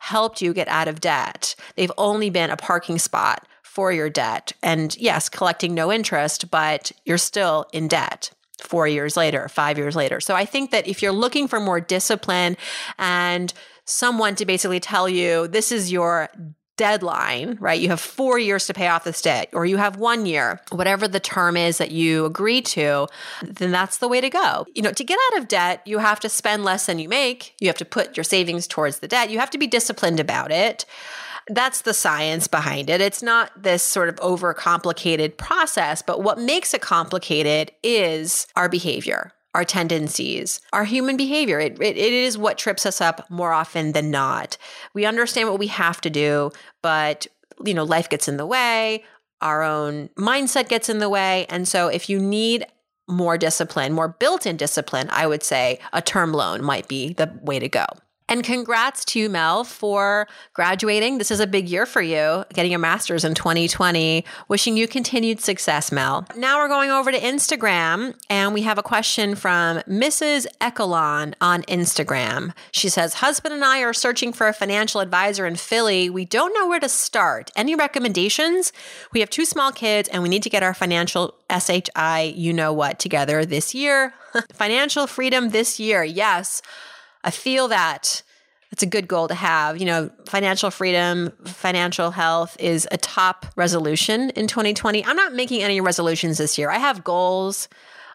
helped 0.00 0.40
you 0.40 0.54
get 0.54 0.68
out 0.68 0.88
of 0.88 1.00
debt. 1.00 1.54
They've 1.76 1.92
only 1.98 2.30
been 2.30 2.50
a 2.50 2.56
parking 2.56 2.98
spot 2.98 3.46
for 3.62 3.92
your 3.92 4.10
debt. 4.10 4.52
And 4.62 4.96
yes, 4.96 5.28
collecting 5.28 5.74
no 5.74 5.92
interest, 5.92 6.50
but 6.50 6.90
you're 7.04 7.18
still 7.18 7.66
in 7.72 7.86
debt 7.86 8.30
four 8.60 8.86
years 8.86 9.16
later, 9.16 9.48
five 9.48 9.78
years 9.78 9.96
later. 9.96 10.20
So 10.20 10.34
I 10.34 10.44
think 10.44 10.70
that 10.70 10.86
if 10.86 11.02
you're 11.02 11.12
looking 11.12 11.48
for 11.48 11.60
more 11.60 11.80
discipline 11.80 12.56
and 12.98 13.52
someone 13.84 14.34
to 14.36 14.46
basically 14.46 14.80
tell 14.80 15.08
you 15.08 15.48
this 15.48 15.72
is 15.72 15.90
your 15.90 16.28
deadline, 16.80 17.58
right? 17.60 17.78
You 17.78 17.90
have 17.90 18.00
four 18.00 18.38
years 18.38 18.66
to 18.66 18.72
pay 18.72 18.88
off 18.88 19.04
this 19.04 19.20
debt, 19.20 19.50
or 19.52 19.66
you 19.66 19.76
have 19.76 19.96
one 19.96 20.24
year, 20.24 20.62
whatever 20.70 21.06
the 21.06 21.20
term 21.20 21.54
is 21.54 21.76
that 21.76 21.90
you 21.90 22.24
agree 22.24 22.62
to, 22.62 23.06
then 23.42 23.70
that's 23.70 23.98
the 23.98 24.08
way 24.08 24.22
to 24.22 24.30
go. 24.30 24.64
You 24.74 24.80
know, 24.80 24.92
to 24.92 25.04
get 25.04 25.18
out 25.26 25.40
of 25.40 25.46
debt, 25.48 25.82
you 25.84 25.98
have 25.98 26.20
to 26.20 26.30
spend 26.30 26.64
less 26.64 26.86
than 26.86 26.98
you 26.98 27.06
make. 27.06 27.54
You 27.60 27.68
have 27.68 27.76
to 27.76 27.84
put 27.84 28.16
your 28.16 28.24
savings 28.24 28.66
towards 28.66 29.00
the 29.00 29.08
debt. 29.08 29.28
You 29.28 29.38
have 29.40 29.50
to 29.50 29.58
be 29.58 29.66
disciplined 29.66 30.20
about 30.20 30.50
it. 30.50 30.86
That's 31.48 31.82
the 31.82 31.92
science 31.92 32.48
behind 32.48 32.88
it. 32.88 33.02
It's 33.02 33.22
not 33.22 33.62
this 33.62 33.82
sort 33.82 34.08
of 34.08 34.16
overcomplicated 34.16 35.36
process, 35.36 36.00
but 36.00 36.22
what 36.22 36.38
makes 36.38 36.72
it 36.72 36.80
complicated 36.80 37.72
is 37.82 38.46
our 38.56 38.70
behavior 38.70 39.34
our 39.54 39.64
tendencies, 39.64 40.60
our 40.72 40.84
human 40.84 41.16
behavior. 41.16 41.58
It, 41.58 41.80
it, 41.80 41.96
it 41.96 42.12
is 42.12 42.38
what 42.38 42.58
trips 42.58 42.86
us 42.86 43.00
up 43.00 43.28
more 43.30 43.52
often 43.52 43.92
than 43.92 44.10
not. 44.10 44.56
We 44.94 45.04
understand 45.04 45.48
what 45.48 45.58
we 45.58 45.66
have 45.68 46.00
to 46.02 46.10
do, 46.10 46.52
but 46.82 47.26
you 47.64 47.74
know, 47.74 47.84
life 47.84 48.08
gets 48.08 48.28
in 48.28 48.36
the 48.36 48.46
way, 48.46 49.04
our 49.40 49.62
own 49.62 50.08
mindset 50.16 50.68
gets 50.68 50.88
in 50.88 50.98
the 50.98 51.08
way. 51.08 51.46
And 51.48 51.66
so 51.66 51.88
if 51.88 52.08
you 52.08 52.18
need 52.20 52.66
more 53.08 53.36
discipline, 53.36 53.92
more 53.92 54.08
built-in 54.08 54.56
discipline, 54.56 55.08
I 55.10 55.26
would 55.26 55.42
say 55.42 55.80
a 55.92 56.00
term 56.00 56.32
loan 56.32 56.62
might 56.62 56.88
be 56.88 57.12
the 57.12 57.38
way 57.42 57.58
to 57.58 57.68
go. 57.68 57.84
And 58.30 58.44
congrats 58.44 59.04
to 59.06 59.18
you, 59.18 59.28
Mel, 59.28 59.64
for 59.64 60.28
graduating. 60.54 61.18
This 61.18 61.32
is 61.32 61.40
a 61.40 61.48
big 61.48 61.68
year 61.68 61.84
for 61.84 62.00
you, 62.00 62.44
getting 62.54 62.70
your 62.70 62.78
master's 62.78 63.24
in 63.24 63.34
2020. 63.34 64.24
Wishing 64.46 64.76
you 64.76 64.86
continued 64.86 65.40
success, 65.40 65.90
Mel. 65.90 66.24
Now 66.36 66.58
we're 66.58 66.68
going 66.68 66.92
over 66.92 67.10
to 67.10 67.18
Instagram, 67.18 68.14
and 68.30 68.54
we 68.54 68.62
have 68.62 68.78
a 68.78 68.84
question 68.84 69.34
from 69.34 69.78
Mrs. 69.78 70.46
Ecolon 70.60 71.34
on 71.40 71.62
Instagram. 71.62 72.54
She 72.70 72.88
says, 72.88 73.14
Husband 73.14 73.52
and 73.52 73.64
I 73.64 73.80
are 73.80 73.92
searching 73.92 74.32
for 74.32 74.46
a 74.46 74.52
financial 74.52 75.00
advisor 75.00 75.44
in 75.44 75.56
Philly. 75.56 76.08
We 76.08 76.24
don't 76.24 76.54
know 76.54 76.68
where 76.68 76.78
to 76.78 76.88
start. 76.88 77.50
Any 77.56 77.74
recommendations? 77.74 78.72
We 79.12 79.18
have 79.18 79.30
two 79.30 79.44
small 79.44 79.72
kids, 79.72 80.08
and 80.08 80.22
we 80.22 80.28
need 80.28 80.44
to 80.44 80.50
get 80.50 80.62
our 80.62 80.72
financial 80.72 81.34
SHI, 81.50 82.32
you 82.36 82.52
know 82.52 82.72
what, 82.72 83.00
together 83.00 83.44
this 83.44 83.74
year. 83.74 84.14
financial 84.52 85.08
freedom 85.08 85.50
this 85.50 85.80
year. 85.80 86.04
Yes. 86.04 86.62
I 87.24 87.30
feel 87.30 87.68
that 87.68 88.22
it's 88.72 88.82
a 88.82 88.86
good 88.86 89.08
goal 89.08 89.28
to 89.28 89.34
have. 89.34 89.78
You 89.78 89.86
know, 89.86 90.10
financial 90.26 90.70
freedom, 90.70 91.32
financial 91.44 92.10
health 92.10 92.56
is 92.60 92.86
a 92.90 92.96
top 92.96 93.46
resolution 93.56 94.30
in 94.30 94.46
2020. 94.46 95.04
I'm 95.04 95.16
not 95.16 95.34
making 95.34 95.62
any 95.62 95.80
resolutions 95.80 96.38
this 96.38 96.56
year. 96.56 96.70
I 96.70 96.78
have 96.78 97.04
goals, 97.04 97.68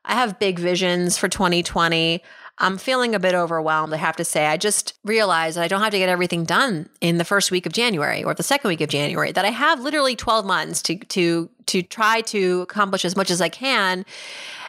I 0.06 0.14
have 0.14 0.40
big 0.40 0.60
visions 0.60 1.18
for 1.18 1.28
2020. 1.28 2.24
I'm 2.58 2.78
feeling 2.78 3.14
a 3.14 3.20
bit 3.20 3.34
overwhelmed, 3.34 3.94
I 3.94 3.98
have 3.98 4.16
to 4.16 4.24
say. 4.24 4.46
I 4.46 4.56
just 4.56 4.94
realized 5.04 5.58
that 5.58 5.64
I 5.64 5.68
don't 5.68 5.82
have 5.82 5.92
to 5.92 5.98
get 5.98 6.08
everything 6.08 6.46
done 6.46 6.88
in 7.02 7.18
the 7.18 7.26
first 7.26 7.52
week 7.52 7.66
of 7.66 7.74
January 7.74 8.24
or 8.24 8.34
the 8.34 8.44
second 8.44 8.70
week 8.70 8.80
of 8.80 8.88
January, 8.88 9.34
that 9.34 9.44
I 9.44 9.50
have 9.50 9.82
literally 9.82 10.16
12 10.16 10.46
months 10.46 10.82
to 10.84 10.96
to 10.96 11.50
to 11.66 11.82
try 11.82 12.22
to 12.22 12.62
accomplish 12.62 13.04
as 13.04 13.16
much 13.18 13.30
as 13.30 13.42
I 13.42 13.50
can. 13.50 14.06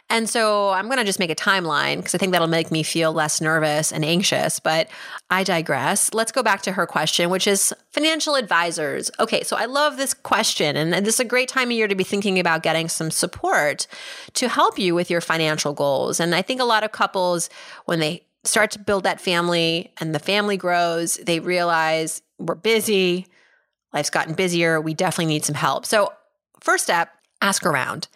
And 0.09 0.29
so 0.29 0.69
I'm 0.69 0.85
going 0.85 0.99
to 0.99 1.03
just 1.03 1.19
make 1.19 1.29
a 1.29 1.35
timeline 1.35 1.97
because 1.97 2.15
I 2.15 2.17
think 2.17 2.31
that'll 2.31 2.47
make 2.47 2.71
me 2.71 2.81
feel 2.81 3.11
less 3.11 3.41
nervous 3.41 3.91
and 3.91 4.05
anxious. 4.05 4.59
But 4.59 4.87
I 5.29 5.43
digress. 5.43 6.13
Let's 6.13 6.31
go 6.31 6.41
back 6.41 6.61
to 6.61 6.71
her 6.71 6.85
question, 6.85 7.29
which 7.29 7.45
is 7.45 7.73
financial 7.91 8.35
advisors. 8.35 9.11
Okay, 9.19 9.43
so 9.43 9.57
I 9.57 9.65
love 9.65 9.97
this 9.97 10.13
question, 10.13 10.77
and 10.77 10.93
this 11.05 11.15
is 11.15 11.19
a 11.19 11.25
great 11.25 11.49
time 11.49 11.67
of 11.67 11.73
year 11.73 11.89
to 11.89 11.95
be 11.95 12.05
thinking 12.05 12.39
about 12.39 12.63
getting 12.63 12.87
some 12.87 13.11
support 13.11 13.85
to 14.33 14.47
help 14.47 14.79
you 14.79 14.95
with 14.95 15.09
your 15.09 15.19
financial 15.19 15.73
goals. 15.73 16.21
And 16.21 16.33
I 16.33 16.41
think 16.41 16.61
a 16.61 16.65
lot 16.65 16.83
of 16.83 16.93
couples, 16.93 17.49
when 17.85 17.99
they 17.99 18.23
start 18.45 18.71
to 18.71 18.79
build 18.79 19.03
that 19.03 19.19
family 19.19 19.91
and 19.99 20.15
the 20.15 20.19
family 20.19 20.55
grows, 20.55 21.17
they 21.17 21.41
realize 21.41 22.21
we're 22.39 22.55
busy, 22.55 23.27
life's 23.93 24.09
gotten 24.09 24.35
busier, 24.35 24.79
we 24.79 24.93
definitely 24.93 25.33
need 25.33 25.43
some 25.43 25.55
help. 25.55 25.85
So, 25.85 26.13
first 26.61 26.85
step, 26.85 27.09
ask 27.41 27.65
around. 27.65 28.07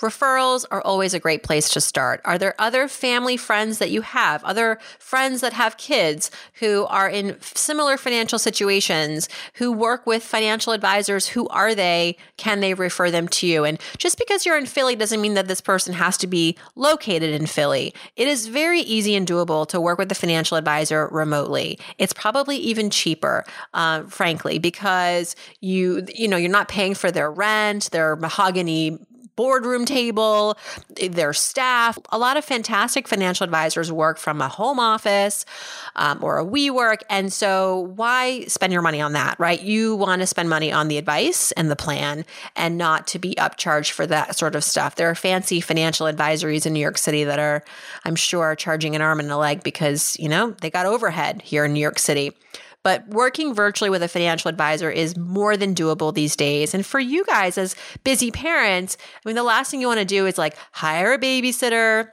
Referrals 0.00 0.64
are 0.70 0.80
always 0.82 1.12
a 1.12 1.20
great 1.20 1.42
place 1.42 1.68
to 1.70 1.80
start. 1.80 2.20
Are 2.24 2.38
there 2.38 2.54
other 2.58 2.88
family 2.88 3.36
friends 3.36 3.78
that 3.78 3.90
you 3.90 4.00
have, 4.00 4.42
other 4.44 4.78
friends 4.98 5.42
that 5.42 5.52
have 5.52 5.76
kids 5.76 6.30
who 6.54 6.86
are 6.86 7.08
in 7.08 7.40
similar 7.42 7.96
financial 7.96 8.38
situations, 8.38 9.28
who 9.54 9.70
work 9.70 10.06
with 10.06 10.22
financial 10.22 10.72
advisors? 10.72 11.28
Who 11.28 11.46
are 11.48 11.74
they? 11.74 12.16
Can 12.38 12.60
they 12.60 12.74
refer 12.74 13.10
them 13.10 13.28
to 13.28 13.46
you? 13.46 13.64
And 13.64 13.78
just 13.98 14.16
because 14.18 14.46
you're 14.46 14.58
in 14.58 14.66
Philly 14.66 14.96
doesn't 14.96 15.20
mean 15.20 15.34
that 15.34 15.48
this 15.48 15.60
person 15.60 15.92
has 15.94 16.16
to 16.18 16.26
be 16.26 16.56
located 16.76 17.38
in 17.38 17.46
Philly. 17.46 17.92
It 18.16 18.26
is 18.26 18.46
very 18.46 18.80
easy 18.80 19.14
and 19.14 19.26
doable 19.26 19.66
to 19.68 19.80
work 19.80 19.98
with 19.98 20.10
a 20.10 20.14
financial 20.14 20.56
advisor 20.56 21.08
remotely. 21.08 21.78
It's 21.98 22.12
probably 22.12 22.56
even 22.56 22.88
cheaper, 22.88 23.44
uh, 23.74 24.04
frankly, 24.04 24.58
because 24.58 25.36
you 25.60 26.06
you 26.14 26.26
know 26.26 26.36
you're 26.36 26.50
not 26.50 26.68
paying 26.68 26.94
for 26.94 27.10
their 27.10 27.30
rent, 27.30 27.90
their 27.90 28.16
mahogany 28.16 28.98
boardroom 29.40 29.86
table, 29.86 30.58
their 30.96 31.32
staff. 31.32 31.98
A 32.10 32.18
lot 32.18 32.36
of 32.36 32.44
fantastic 32.44 33.08
financial 33.08 33.42
advisors 33.42 33.90
work 33.90 34.18
from 34.18 34.42
a 34.42 34.48
home 34.48 34.78
office 34.78 35.46
um, 35.96 36.22
or 36.22 36.38
a 36.38 36.44
WeWork. 36.44 37.00
And 37.08 37.32
so, 37.32 37.90
why 37.96 38.44
spend 38.48 38.70
your 38.70 38.82
money 38.82 39.00
on 39.00 39.14
that, 39.14 39.40
right? 39.40 39.58
You 39.58 39.96
want 39.96 40.20
to 40.20 40.26
spend 40.26 40.50
money 40.50 40.70
on 40.70 40.88
the 40.88 40.98
advice 40.98 41.52
and 41.52 41.70
the 41.70 41.76
plan 41.76 42.26
and 42.54 42.76
not 42.76 43.06
to 43.06 43.18
be 43.18 43.34
upcharged 43.36 43.92
for 43.92 44.06
that 44.08 44.36
sort 44.36 44.54
of 44.54 44.62
stuff. 44.62 44.96
There 44.96 45.08
are 45.08 45.14
fancy 45.14 45.62
financial 45.62 46.06
advisories 46.06 46.66
in 46.66 46.74
New 46.74 46.80
York 46.80 46.98
City 46.98 47.24
that 47.24 47.38
are, 47.38 47.64
I'm 48.04 48.16
sure, 48.16 48.54
charging 48.54 48.94
an 48.94 49.00
arm 49.00 49.20
and 49.20 49.30
a 49.30 49.38
leg 49.38 49.62
because, 49.62 50.18
you 50.18 50.28
know, 50.28 50.50
they 50.60 50.68
got 50.68 50.84
overhead 50.84 51.40
here 51.40 51.64
in 51.64 51.72
New 51.72 51.80
York 51.80 51.98
City. 51.98 52.36
But 52.82 53.06
working 53.08 53.54
virtually 53.54 53.90
with 53.90 54.02
a 54.02 54.08
financial 54.08 54.48
advisor 54.48 54.90
is 54.90 55.16
more 55.16 55.56
than 55.56 55.74
doable 55.74 56.14
these 56.14 56.34
days. 56.34 56.74
And 56.74 56.84
for 56.84 56.98
you 56.98 57.24
guys 57.24 57.58
as 57.58 57.76
busy 58.04 58.30
parents, 58.30 58.96
I 59.14 59.28
mean, 59.28 59.36
the 59.36 59.42
last 59.42 59.70
thing 59.70 59.80
you 59.80 59.86
want 59.86 60.00
to 60.00 60.06
do 60.06 60.26
is 60.26 60.38
like 60.38 60.56
hire 60.72 61.12
a 61.12 61.18
babysitter, 61.18 62.08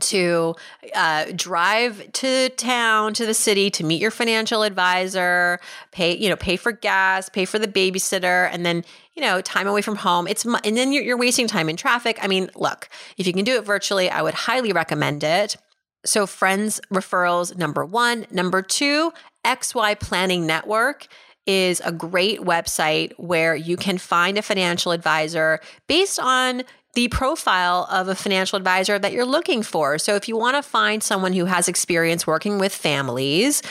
to 0.00 0.54
uh, 0.94 1.26
drive 1.34 2.12
to 2.12 2.48
town 2.50 3.14
to 3.14 3.26
the 3.26 3.34
city 3.34 3.70
to 3.70 3.84
meet 3.84 4.00
your 4.00 4.10
financial 4.10 4.62
advisor 4.62 5.58
pay 5.92 6.16
you 6.16 6.28
know 6.28 6.36
pay 6.36 6.56
for 6.56 6.72
gas 6.72 7.28
pay 7.28 7.44
for 7.44 7.58
the 7.58 7.68
babysitter 7.68 8.48
and 8.52 8.66
then 8.66 8.84
you 9.14 9.22
know 9.22 9.40
time 9.40 9.66
away 9.66 9.82
from 9.82 9.96
home. 9.96 10.26
It's 10.26 10.44
and 10.44 10.76
then 10.76 10.92
you're, 10.92 11.02
you're 11.02 11.16
wasting 11.16 11.46
time 11.46 11.68
in 11.68 11.76
traffic. 11.76 12.18
I 12.20 12.26
mean 12.26 12.50
look 12.54 12.88
if 13.16 13.26
you 13.26 13.32
can 13.32 13.44
do 13.44 13.56
it 13.56 13.64
virtually 13.64 14.10
i 14.10 14.22
would 14.22 14.34
highly 14.34 14.72
recommend 14.72 15.24
it. 15.24 15.56
So 16.04 16.26
friends 16.26 16.80
referrals 16.92 17.56
number 17.56 17.84
one. 17.84 18.26
Number 18.30 18.62
two 18.62 19.12
XY 19.46 20.00
Planning 20.00 20.44
Network 20.46 21.06
is 21.46 21.80
a 21.84 21.92
great 21.92 22.40
website 22.40 23.12
where 23.16 23.54
you 23.54 23.76
can 23.76 23.98
find 23.98 24.36
a 24.36 24.42
financial 24.42 24.90
advisor 24.90 25.60
based 25.86 26.18
on 26.18 26.64
the 26.94 27.08
profile 27.08 27.86
of 27.90 28.08
a 28.08 28.14
financial 28.14 28.56
advisor 28.56 28.98
that 28.98 29.12
you're 29.12 29.26
looking 29.26 29.62
for. 29.62 29.98
So, 29.98 30.16
if 30.16 30.28
you 30.28 30.36
want 30.36 30.56
to 30.56 30.62
find 30.62 31.02
someone 31.02 31.34
who 31.34 31.44
has 31.44 31.68
experience 31.68 32.26
working 32.26 32.58
with 32.58 32.74
families, 32.74 33.62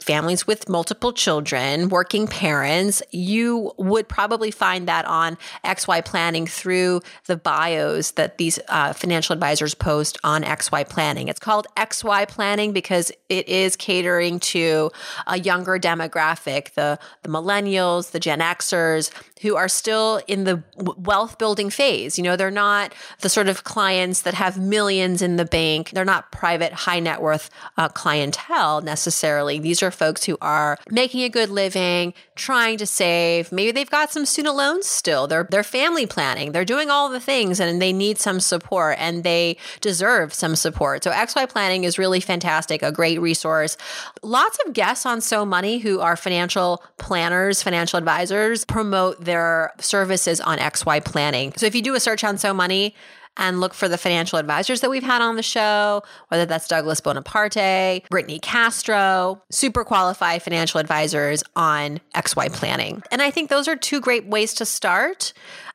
families 0.00 0.46
with 0.46 0.68
multiple 0.68 1.12
children, 1.12 1.88
working 1.88 2.26
parents, 2.26 3.02
you 3.10 3.72
would 3.76 4.08
probably 4.08 4.50
find 4.50 4.88
that 4.88 5.04
on 5.06 5.36
XY 5.64 6.04
Planning 6.04 6.46
through 6.46 7.00
the 7.26 7.36
bios 7.36 8.12
that 8.12 8.38
these 8.38 8.58
uh, 8.68 8.92
financial 8.92 9.32
advisors 9.32 9.74
post 9.74 10.18
on 10.24 10.42
XY 10.42 10.88
Planning. 10.88 11.28
It's 11.28 11.40
called 11.40 11.66
XY 11.76 12.28
Planning 12.28 12.72
because 12.72 13.12
it 13.28 13.48
is 13.48 13.76
catering 13.76 14.40
to 14.40 14.90
a 15.26 15.38
younger 15.38 15.78
demographic, 15.78 16.74
the, 16.74 16.98
the 17.22 17.28
millennials, 17.28 18.10
the 18.10 18.20
Gen 18.20 18.40
Xers, 18.40 19.10
who 19.42 19.56
are 19.56 19.68
still 19.68 20.20
in 20.26 20.44
the 20.44 20.62
wealth 20.76 21.38
building 21.38 21.70
phase. 21.70 22.16
You 22.16 22.24
know, 22.24 22.36
they're 22.36 22.50
not 22.50 22.94
the 23.20 23.28
sort 23.28 23.48
of 23.48 23.64
clients 23.64 24.22
that 24.22 24.34
have 24.34 24.58
millions 24.58 25.20
in 25.20 25.36
the 25.36 25.44
bank. 25.44 25.90
They're 25.90 26.04
not 26.04 26.32
private 26.32 26.72
high 26.72 27.00
net 27.00 27.20
worth 27.20 27.50
uh, 27.76 27.88
clientele 27.88 28.80
necessarily. 28.80 29.58
These 29.58 29.73
these 29.74 29.82
are 29.82 29.90
folks 29.90 30.22
who 30.22 30.38
are 30.40 30.78
making 30.88 31.24
a 31.24 31.28
good 31.28 31.50
living, 31.50 32.14
trying 32.36 32.78
to 32.78 32.86
save. 32.86 33.50
Maybe 33.50 33.72
they've 33.72 33.90
got 33.90 34.12
some 34.12 34.24
student 34.24 34.54
loans 34.54 34.86
still. 34.86 35.26
They're 35.26 35.48
they're 35.50 35.64
family 35.64 36.06
planning. 36.06 36.52
They're 36.52 36.64
doing 36.64 36.90
all 36.90 37.08
the 37.08 37.18
things 37.18 37.58
and 37.58 37.82
they 37.82 37.92
need 37.92 38.18
some 38.18 38.38
support 38.38 38.98
and 39.00 39.24
they 39.24 39.56
deserve 39.80 40.32
some 40.32 40.54
support. 40.54 41.02
So 41.02 41.10
XY 41.10 41.48
planning 41.48 41.82
is 41.82 41.98
really 41.98 42.20
fantastic, 42.20 42.84
a 42.84 42.92
great 42.92 43.20
resource. 43.20 43.76
Lots 44.22 44.60
of 44.64 44.74
guests 44.74 45.06
on 45.06 45.20
So 45.20 45.44
Money 45.44 45.78
who 45.78 45.98
are 45.98 46.14
financial 46.14 46.84
planners, 46.96 47.60
financial 47.60 47.98
advisors 47.98 48.64
promote 48.64 49.24
their 49.24 49.72
services 49.80 50.40
on 50.40 50.58
XY 50.58 51.04
planning. 51.04 51.52
So 51.56 51.66
if 51.66 51.74
you 51.74 51.82
do 51.82 51.96
a 51.96 52.00
search 52.00 52.22
on 52.22 52.38
So 52.38 52.54
Money, 52.54 52.94
and 53.36 53.60
look 53.60 53.74
for 53.74 53.88
the 53.88 53.98
financial 53.98 54.38
advisors 54.38 54.80
that 54.80 54.90
we've 54.90 55.02
had 55.02 55.22
on 55.22 55.36
the 55.36 55.42
show, 55.42 56.02
whether 56.28 56.46
that's 56.46 56.68
Douglas 56.68 57.00
Boneparth, 57.00 58.04
Brittney 58.10 58.40
Castro, 58.40 59.42
super 59.50 59.84
qualified 59.84 60.42
financial 60.42 60.80
advisors 60.80 61.42
on 61.56 62.00
XY 62.14 62.52
planning. 62.52 63.02
And 63.10 63.22
I 63.22 63.30
think 63.30 63.50
those 63.50 63.68
are 63.68 63.76
two 63.76 64.00
great 64.00 64.26
ways 64.26 64.54
to 64.54 64.66
start. 64.66 65.32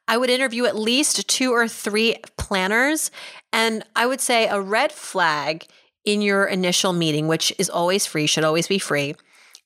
I 0.07 0.17
would 0.17 0.29
interview 0.29 0.65
at 0.65 0.75
least 0.75 1.27
two 1.27 1.51
or 1.51 1.67
three 1.67 2.15
planners. 2.37 3.11
And 3.53 3.83
I 3.95 4.07
would 4.07 4.21
say 4.21 4.47
a 4.47 4.59
red 4.59 4.91
flag 4.91 5.65
in 6.05 6.21
your 6.21 6.45
initial 6.45 6.93
meeting, 6.93 7.27
which 7.27 7.53
is 7.59 7.69
always 7.69 8.05
free, 8.05 8.25
should 8.25 8.43
always 8.43 8.67
be 8.67 8.79
free, 8.79 9.15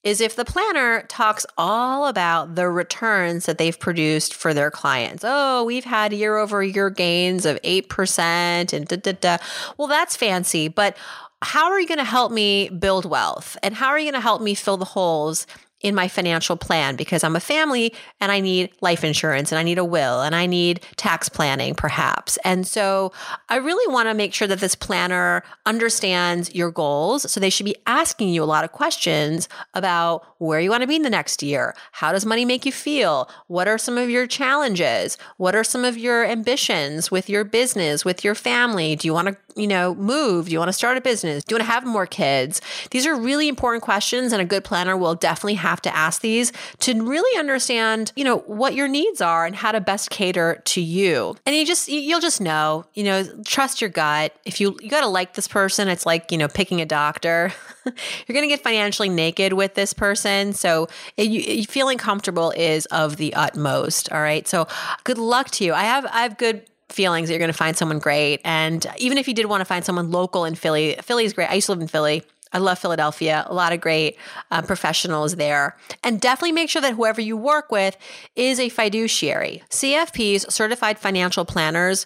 is 0.04 0.20
if 0.20 0.36
the 0.36 0.46
planner 0.46 1.04
talks 1.04 1.46
all 1.58 2.08
about 2.08 2.56
the 2.56 2.70
returns 2.70 3.46
that 3.46 3.58
they've 3.58 3.80
produced 3.80 4.34
for 4.34 4.54
their 4.54 4.70
clients. 4.70 5.24
Oh, 5.26 5.64
we've 5.64 5.86
had 5.86 6.12
year 6.14 6.38
over 6.38 6.62
year 6.62 6.90
gains 6.90 7.46
of 7.46 7.62
8% 7.62 8.74
and 8.74 8.88
da 8.88 8.98
da 8.98 9.14
da. 9.14 9.38
Well, 9.78 9.88
that's 9.88 10.18
fancy, 10.18 10.68
but 10.68 10.98
how 11.42 11.72
are 11.72 11.80
you 11.80 11.88
going 11.88 11.98
to 12.00 12.04
help 12.04 12.32
me 12.32 12.70
build 12.70 13.06
wealth? 13.06 13.58
And 13.64 13.74
how 13.76 13.88
are 13.88 14.00
you 14.00 14.06
going 14.06 14.22
to 14.22 14.22
help 14.22 14.42
me 14.42 14.56
fill 14.56 14.78
the 14.78 14.86
holes 14.86 15.46
in 15.84 15.94
my 15.94 16.08
financial 16.08 16.56
plan 16.56 16.96
because 16.96 17.24
I'm 17.24 17.36
a 17.36 17.42
family 17.42 17.94
and 18.22 18.32
I 18.32 18.40
need 18.40 18.72
life 18.82 19.04
insurance 19.04 19.52
and 19.52 19.60
I 19.60 19.64
need 19.64 19.78
a 19.78 19.86
will 19.86 20.22
and 20.22 20.34
I 20.34 20.46
need 20.46 20.82
tax 20.96 21.28
planning 21.28 21.76
perhaps. 21.76 22.38
And 22.46 22.66
so 22.66 23.12
I 23.50 23.58
really 23.58 23.94
want 23.94 24.08
to 24.08 24.14
make 24.14 24.34
sure 24.34 24.48
that 24.48 24.62
this 24.62 24.76
planner 24.76 25.44
understands 25.66 26.56
your 26.56 26.72
goals. 26.72 27.30
So 27.30 27.40
they 27.40 27.50
should 27.50 27.66
be 27.66 27.76
asking 27.86 28.30
you 28.30 28.42
a 28.42 28.46
lot 28.46 28.64
of 28.64 28.72
questions 28.72 29.50
about 29.74 30.26
where 30.38 30.62
you 30.62 30.70
want 30.70 30.82
to 30.82 30.88
be 30.88 30.96
in 30.96 31.04
the 31.04 31.10
next 31.10 31.44
year. 31.44 31.76
How 31.92 32.14
does 32.14 32.26
money 32.26 32.46
make 32.46 32.66
you 32.66 32.72
feel? 32.72 33.30
What 33.48 33.68
are 33.68 33.78
some 33.78 33.98
of 33.98 34.10
your 34.10 34.26
challenges? 34.26 35.18
What 35.38 35.56
are 35.56 35.64
some 35.64 35.84
of 35.84 35.98
your 35.98 36.26
ambitions 36.26 37.12
with 37.12 37.30
your 37.30 37.44
business, 37.44 38.06
with 38.06 38.24
your 38.24 38.36
family? 38.36 38.96
Do 38.96 39.08
you 39.08 39.14
want 39.14 39.28
to, 39.28 39.38
you 39.56 39.68
know, 39.68 39.96
move? 39.96 40.46
Do 40.46 40.52
you 40.54 40.60
want 40.60 40.70
to 40.70 40.74
start 40.74 40.98
a 40.98 41.02
business? 41.02 41.44
Do 41.44 41.54
you 41.54 41.58
want 41.58 41.68
to 41.68 41.74
have 41.74 41.86
more 41.86 42.06
kids? 42.06 42.62
These 42.92 43.06
are 43.06 43.16
really 43.16 43.50
important 43.50 43.84
questions 43.84 44.32
and 44.32 44.42
a 44.42 44.46
good 44.46 44.64
planner 44.64 44.96
will 44.96 45.16
definitely 45.16 45.56
have 45.56 45.73
have 45.74 45.82
to 45.82 45.96
ask 45.96 46.22
these 46.22 46.52
to 46.80 47.04
really 47.04 47.40
understand, 47.40 48.12
you 48.16 48.24
know, 48.24 48.40
what 48.40 48.76
your 48.76 48.88
needs 48.88 49.22
are 49.22 49.46
and 49.46 49.56
how 49.56 49.72
to 49.72 49.82
best 49.82 50.12
cater 50.12 50.62
to 50.66 50.82
you. 50.82 51.36
And 51.46 51.56
you 51.56 51.66
just 51.66 51.90
you'll 51.90 52.20
just 52.20 52.40
know, 52.40 52.86
you 52.94 53.04
know, 53.04 53.24
trust 53.44 53.82
your 53.82 53.90
gut. 53.90 54.36
If 54.46 54.62
you 54.62 54.78
you 54.82 54.90
got 54.90 55.02
to 55.02 55.08
like 55.08 55.34
this 55.34 55.48
person, 55.48 55.88
it's 55.88 56.06
like, 56.06 56.32
you 56.32 56.38
know, 56.38 56.48
picking 56.48 56.80
a 56.80 56.86
doctor. 56.86 57.52
You're 57.86 58.34
going 58.34 58.48
to 58.48 58.48
get 58.48 58.62
financially 58.64 59.10
naked 59.10 59.54
with 59.54 59.74
this 59.74 59.94
person, 59.94 60.54
so 60.54 60.88
it, 61.18 61.30
you, 61.30 61.66
feeling 61.66 61.98
comfortable 61.98 62.52
is 62.52 62.86
of 62.86 63.18
the 63.18 63.34
utmost, 63.34 64.10
all 64.10 64.22
right? 64.22 64.48
So 64.48 64.68
good 65.04 65.18
luck 65.18 65.50
to 65.52 65.66
you. 65.66 65.74
I 65.74 65.84
have 65.84 66.06
I 66.06 66.22
have 66.22 66.38
good 66.38 66.66
feelings 66.90 67.28
that 67.28 67.34
you're 67.34 67.40
going 67.40 67.52
to 67.52 67.58
find 67.58 67.76
someone 67.76 68.00
great. 68.00 68.40
And 68.46 68.86
even 68.98 69.18
if 69.18 69.28
you 69.28 69.34
did 69.34 69.48
want 69.48 69.62
to 69.62 69.66
find 69.66 69.84
someone 69.84 70.12
local 70.12 70.46
in 70.46 70.56
Philly, 70.56 70.96
Philly's 71.02 71.34
great. 71.34 71.50
I 71.50 71.56
used 71.56 71.66
to 71.66 71.74
live 71.74 71.82
in 71.82 71.88
Philly. 71.88 72.24
I 72.54 72.60
love 72.60 72.80
Philadelphia. 72.80 73.44
A 73.48 73.54
lot 73.54 73.74
of 73.74 73.82
great 73.82 74.18
uh, 74.52 74.62
professionals 74.62 75.36
there. 75.36 75.76
And 76.04 76.22
definitely 76.22 76.54
make 76.54 76.70
sure 76.70 76.82
that 76.82 76.94
whoever 76.94 77.20
you 77.20 77.36
work 77.36 77.72
with 77.72 77.98
is 78.36 78.60
a 78.60 78.70
fiduciary. 78.70 79.64
CFPs, 79.70 80.52
certified 80.52 81.00
financial 81.00 81.46
planners, 81.46 82.06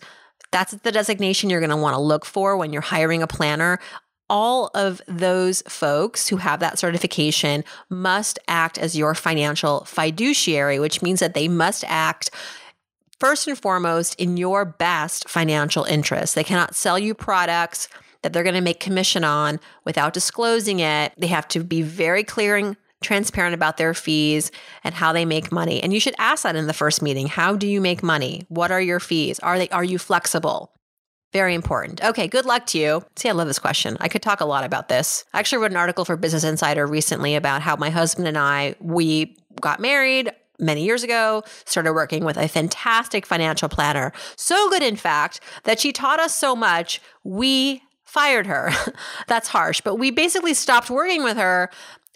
that's 0.51 0.73
the 0.73 0.91
designation 0.91 1.49
you're 1.49 1.59
going 1.59 1.69
to 1.69 1.77
want 1.77 1.95
to 1.95 2.01
look 2.01 2.25
for 2.25 2.55
when 2.55 2.71
you're 2.71 2.81
hiring 2.81 3.21
a 3.21 3.27
planner 3.27 3.79
all 4.29 4.69
of 4.73 5.01
those 5.07 5.61
folks 5.67 6.27
who 6.27 6.37
have 6.37 6.59
that 6.59 6.77
certification 6.77 7.63
must 7.89 8.37
act 8.47 8.77
as 8.77 8.97
your 8.97 9.15
financial 9.15 9.85
fiduciary, 9.85 10.79
which 10.79 11.01
means 11.01 11.19
that 11.19 11.33
they 11.33 11.47
must 11.47 11.83
act 11.87 12.29
first 13.19 13.47
and 13.47 13.57
foremost 13.57 14.19
in 14.19 14.37
your 14.37 14.65
best 14.65 15.29
financial 15.29 15.83
interest. 15.85 16.35
They 16.35 16.43
cannot 16.43 16.75
sell 16.75 16.99
you 16.99 17.13
products 17.13 17.87
that 18.21 18.33
they're 18.33 18.43
going 18.43 18.55
to 18.55 18.61
make 18.61 18.79
commission 18.79 19.23
on 19.23 19.59
without 19.85 20.13
disclosing 20.13 20.79
it. 20.79 21.13
They 21.17 21.27
have 21.27 21.47
to 21.49 21.63
be 21.63 21.81
very 21.81 22.23
clear 22.23 22.55
and 22.55 22.77
transparent 23.01 23.53
about 23.53 23.77
their 23.77 23.93
fees 23.93 24.51
and 24.83 24.95
how 24.95 25.13
they 25.13 25.25
make 25.25 25.51
money. 25.51 25.81
And 25.83 25.93
you 25.93 25.99
should 25.99 26.15
ask 26.17 26.43
that 26.43 26.55
in 26.55 26.67
the 26.67 26.73
first 26.73 27.01
meeting. 27.01 27.27
How 27.27 27.55
do 27.55 27.67
you 27.67 27.79
make 27.79 28.01
money? 28.01 28.45
What 28.49 28.71
are 28.71 28.81
your 28.81 28.99
fees? 28.99 29.39
Are 29.39 29.57
they 29.57 29.69
are 29.69 29.83
you 29.83 29.99
flexible? 29.99 30.73
Very 31.33 31.53
important. 31.53 32.03
Okay, 32.03 32.27
good 32.27 32.45
luck 32.45 32.65
to 32.67 32.79
you. 32.79 33.05
See, 33.17 33.29
I 33.29 33.33
love 33.33 33.47
this 33.47 33.59
question. 33.59 33.97
I 33.99 34.07
could 34.07 34.21
talk 34.21 34.39
a 34.39 34.45
lot 34.45 34.63
about 34.63 34.87
this. 34.87 35.25
I 35.33 35.39
actually 35.39 35.61
wrote 35.61 35.71
an 35.71 35.77
article 35.77 36.05
for 36.05 36.15
Business 36.15 36.43
Insider 36.43 36.87
recently 36.87 37.35
about 37.35 37.61
how 37.61 37.75
my 37.75 37.89
husband 37.89 38.27
and 38.27 38.37
I 38.37 38.75
we 38.79 39.35
got 39.59 39.79
married 39.79 40.31
many 40.59 40.83
years 40.83 41.03
ago, 41.03 41.43
started 41.65 41.93
working 41.93 42.25
with 42.25 42.37
a 42.37 42.47
fantastic 42.47 43.25
financial 43.25 43.69
planner. 43.69 44.11
So 44.35 44.69
good, 44.69 44.81
in 44.81 44.95
fact, 44.95 45.39
that 45.63 45.79
she 45.79 45.91
taught 45.91 46.19
us 46.19 46.35
so 46.35 46.55
much, 46.55 46.99
we 47.23 47.83
fired 48.17 48.47
her. 48.47 48.71
That's 49.27 49.47
harsh, 49.47 49.81
but 49.81 49.95
we 49.95 50.09
basically 50.09 50.55
stopped 50.55 50.89
working 50.89 51.23
with 51.23 51.37
her 51.37 51.69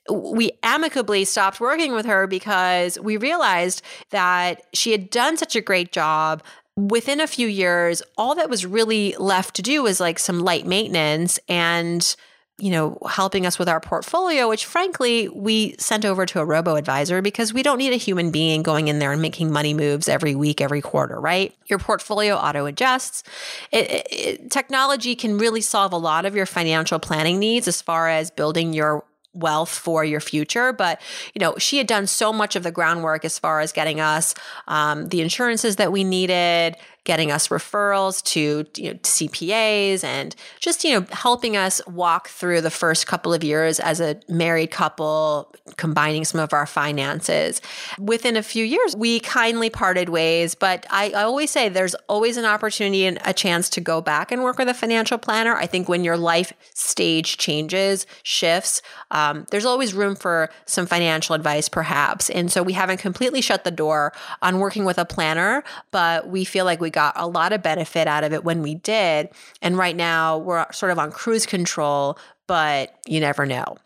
we 0.10 0.52
amicably 0.64 1.24
stopped 1.26 1.60
working 1.60 1.94
with 1.94 2.08
her 2.08 2.26
because 2.26 3.00
we 3.00 3.18
realized 3.18 3.84
that 4.10 4.64
she 4.74 4.92
had 4.92 5.12
done 5.12 5.38
such 5.38 5.56
a 5.56 5.62
great 5.62 5.92
job. 5.92 6.42
Within 6.76 7.20
a 7.20 7.28
few 7.28 7.48
years, 7.48 8.02
all 8.18 8.34
that 8.36 8.50
was 8.50 8.66
really 8.66 9.16
left 9.20 9.56
to 9.58 9.62
do 9.62 9.84
was 9.84 10.00
like 10.00 10.18
some 10.18 10.40
light 10.40 10.66
maintenance 10.66 11.40
and 11.48 12.16
you 12.62 12.70
know, 12.70 12.98
helping 13.10 13.48
us 13.48 13.58
with 13.58 13.68
our 13.68 13.80
portfolio, 13.80 14.48
which 14.48 14.66
frankly, 14.66 15.28
we 15.30 15.76
sent 15.80 16.06
over 16.06 16.28
to 16.28 16.40
a 16.40 16.46
robo 16.46 16.76
advisor 16.76 17.20
because 17.22 17.52
we 17.54 17.64
don't 17.64 17.80
need 17.80 17.92
a 17.92 17.98
human 17.98 18.30
being 18.30 18.62
going 18.62 18.88
in 18.88 19.00
there 19.00 19.12
and 19.12 19.22
making 19.22 19.52
money 19.52 19.74
moves 19.74 20.08
every 20.08 20.36
week, 20.36 20.62
every 20.62 20.82
quarter, 20.82 21.20
right? 21.20 21.56
Your 21.66 21.80
portfolio 21.80 22.36
auto 22.36 22.68
adjusts. 22.68 23.24
It, 23.72 24.06
it, 24.12 24.52
technology 24.52 25.16
can 25.16 25.40
really 25.40 25.62
solve 25.62 25.92
a 25.92 25.98
lot 25.98 26.26
of 26.26 26.36
your 26.36 26.46
financial 26.46 27.00
planning 27.00 27.40
needs 27.40 27.68
as 27.68 27.82
far 27.82 28.10
as 28.10 28.30
building 28.30 28.74
your 28.74 29.04
wealth 29.34 29.70
for 29.70 30.04
your 30.04 30.20
future. 30.20 30.74
But, 30.74 31.02
you 31.34 31.40
know, 31.40 31.56
she 31.58 31.78
had 31.78 31.88
done 31.88 32.08
so 32.08 32.34
much 32.34 32.56
of 32.56 32.64
the 32.64 32.72
groundwork 32.72 33.26
as 33.26 33.40
far 33.40 33.62
as 33.62 33.72
getting 33.72 34.00
us 34.00 34.36
um, 34.68 35.08
the 35.08 35.22
insurances 35.22 35.78
that 35.78 35.92
we 35.92 36.04
needed, 36.04 36.76
getting 37.04 37.32
us 37.32 37.48
referrals 37.48 38.24
to 38.24 38.66
you 38.80 38.92
know, 38.92 39.00
CPAs 39.00 40.04
and 40.04 40.36
just, 40.60 40.84
you 40.84 41.00
know, 41.00 41.06
helping 41.12 41.58
us 41.58 41.82
walk 41.88 42.30
through 42.30 42.62
the 42.62 42.70
first 42.70 43.08
couple 43.08 43.34
of 43.34 43.44
years 43.44 43.80
as 43.80 44.00
a 44.00 44.20
married 44.30 44.70
couple, 44.70 45.52
combining 45.78 46.24
some 46.24 46.40
of 46.40 46.54
our 46.54 46.68
finances. 46.68 47.60
Within 47.98 48.38
a 48.38 48.44
few 48.44 48.64
years, 48.64 48.96
we 48.96 49.20
kindly 49.20 49.70
parted 49.70 50.10
ways, 50.10 50.54
but 50.54 50.86
I, 50.92 51.10
I 51.10 51.24
always 51.24 51.50
say 51.50 51.70
there's 51.70 51.96
always 52.08 52.38
an 52.38 52.46
opportunity 52.46 53.06
and 53.06 53.18
a 53.26 53.34
chance 53.34 53.68
to 53.72 53.82
go 53.82 54.00
back 54.00 54.32
and 54.32 54.44
work 54.44 54.60
with 54.60 54.70
a 54.70 54.74
financial 54.74 55.18
planner. 55.18 55.56
I 55.56 55.66
think 55.66 55.90
when 55.90 56.04
your 56.04 56.18
life 56.18 56.54
stage 56.76 57.38
changes, 57.38 58.06
shifts, 58.22 58.84
um, 59.10 59.48
there's 59.50 59.66
always 59.66 59.96
room 59.96 60.16
for 60.16 60.52
some 60.68 60.86
financial 60.86 61.34
advice, 61.34 61.68
perhaps. 61.68 62.30
And 62.30 62.52
so 62.52 62.62
we 62.62 62.74
haven't 62.74 62.98
completely 62.98 63.42
shut 63.42 63.64
the 63.64 63.72
door 63.72 64.14
on 64.44 64.60
working 64.60 64.86
with 64.86 65.00
a 65.00 65.06
planner, 65.06 65.64
but 65.90 66.28
we 66.28 66.46
feel 66.46 66.66
like 66.66 66.80
we 66.80 66.91
got 66.92 67.14
a 67.16 67.28
lot 67.28 67.54
of 67.54 67.64
benefit 67.64 68.08
out 68.08 68.24
of 68.24 68.34
it 68.34 68.44
when 68.44 68.62
we 68.62 68.76
did. 68.76 69.30
And 69.62 69.78
right 69.78 69.96
now 69.96 70.38
we're 70.38 70.72
sort 70.72 70.92
of 70.92 71.00
on 71.00 71.12
cruise 71.12 71.46
control, 71.46 72.18
but 72.48 72.96
you 73.08 73.20
never 73.20 73.46
know. 73.46 73.78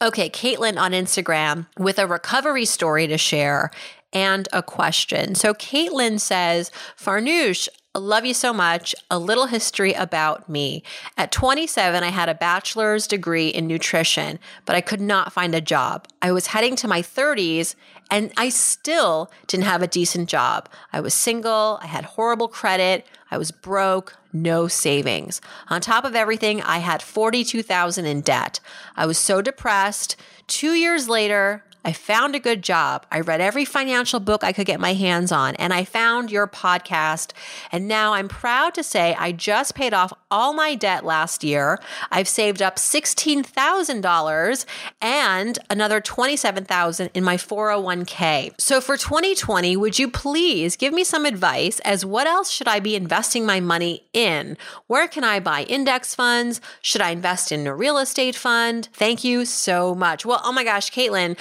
Okay, 0.00 0.30
Caitlin 0.30 0.78
on 0.78 0.92
Instagram 0.92 1.66
with 1.76 1.98
a 1.98 2.06
recovery 2.06 2.64
story 2.64 3.06
to 3.08 3.18
share 3.18 3.70
and 4.12 4.48
a 4.52 4.62
question. 4.62 5.34
So 5.34 5.54
Caitlin 5.54 6.20
says, 6.20 6.70
Farnoosh, 6.96 7.68
love 7.96 8.26
you 8.26 8.34
so 8.34 8.52
much. 8.52 8.94
A 9.10 9.18
little 9.18 9.46
history 9.46 9.94
about 9.94 10.48
me. 10.48 10.82
At 11.16 11.32
27, 11.32 12.02
I 12.04 12.08
had 12.08 12.28
a 12.28 12.34
bachelor's 12.34 13.06
degree 13.06 13.48
in 13.48 13.66
nutrition, 13.66 14.38
but 14.66 14.76
I 14.76 14.82
could 14.82 15.00
not 15.00 15.32
find 15.32 15.54
a 15.54 15.60
job. 15.60 16.06
I 16.20 16.32
was 16.32 16.48
heading 16.48 16.76
to 16.76 16.88
my 16.88 17.00
30s 17.00 17.74
and 18.10 18.32
I 18.36 18.50
still 18.50 19.30
didn't 19.46 19.64
have 19.64 19.82
a 19.82 19.86
decent 19.86 20.28
job. 20.28 20.68
I 20.92 21.00
was 21.00 21.14
single, 21.14 21.78
I 21.82 21.86
had 21.86 22.04
horrible 22.04 22.48
credit, 22.48 23.06
I 23.30 23.38
was 23.38 23.50
broke, 23.50 24.16
no 24.32 24.68
savings. 24.68 25.40
On 25.68 25.80
top 25.80 26.04
of 26.04 26.14
everything, 26.14 26.62
I 26.62 26.78
had 26.78 27.02
42,000 27.02 28.04
in 28.04 28.20
debt. 28.20 28.60
I 28.96 29.06
was 29.06 29.18
so 29.18 29.42
depressed. 29.42 30.16
2 30.46 30.72
years 30.72 31.08
later, 31.08 31.64
I 31.84 31.92
found 31.92 32.34
a 32.34 32.40
good 32.40 32.62
job. 32.62 33.06
I 33.10 33.20
read 33.20 33.40
every 33.40 33.64
financial 33.64 34.20
book 34.20 34.44
I 34.44 34.52
could 34.52 34.66
get 34.66 34.80
my 34.80 34.94
hands 34.94 35.32
on, 35.32 35.54
and 35.56 35.72
I 35.72 35.84
found 35.84 36.30
your 36.30 36.46
podcast. 36.46 37.32
And 37.72 37.88
now 37.88 38.14
I'm 38.14 38.28
proud 38.28 38.74
to 38.74 38.82
say 38.82 39.14
I 39.18 39.32
just 39.32 39.74
paid 39.74 39.94
off 39.94 40.12
all 40.30 40.52
my 40.52 40.74
debt 40.74 41.04
last 41.04 41.42
year. 41.42 41.78
I've 42.10 42.28
saved 42.28 42.60
up 42.60 42.76
$16,000 42.76 44.66
and 45.00 45.58
another 45.70 46.00
$27,000 46.00 47.10
in 47.14 47.24
my 47.24 47.36
401k. 47.36 48.60
So 48.60 48.80
for 48.80 48.96
2020, 48.96 49.76
would 49.76 49.98
you 49.98 50.10
please 50.10 50.76
give 50.76 50.92
me 50.92 51.04
some 51.04 51.24
advice 51.24 51.80
as 51.80 52.04
what 52.04 52.26
else 52.26 52.50
should 52.50 52.68
I 52.68 52.80
be 52.80 52.96
investing 52.96 53.46
my 53.46 53.60
money 53.60 54.04
in? 54.12 54.56
Where 54.86 55.08
can 55.08 55.24
I 55.24 55.40
buy 55.40 55.62
index 55.62 56.14
funds? 56.14 56.60
Should 56.82 57.00
I 57.00 57.10
invest 57.10 57.52
in 57.52 57.66
a 57.66 57.74
real 57.74 57.98
estate 57.98 58.36
fund? 58.36 58.88
Thank 58.92 59.24
you 59.24 59.44
so 59.44 59.94
much. 59.94 60.26
Well, 60.26 60.40
oh 60.44 60.52
my 60.52 60.64
gosh, 60.64 60.90
Caitlin, 60.90 61.36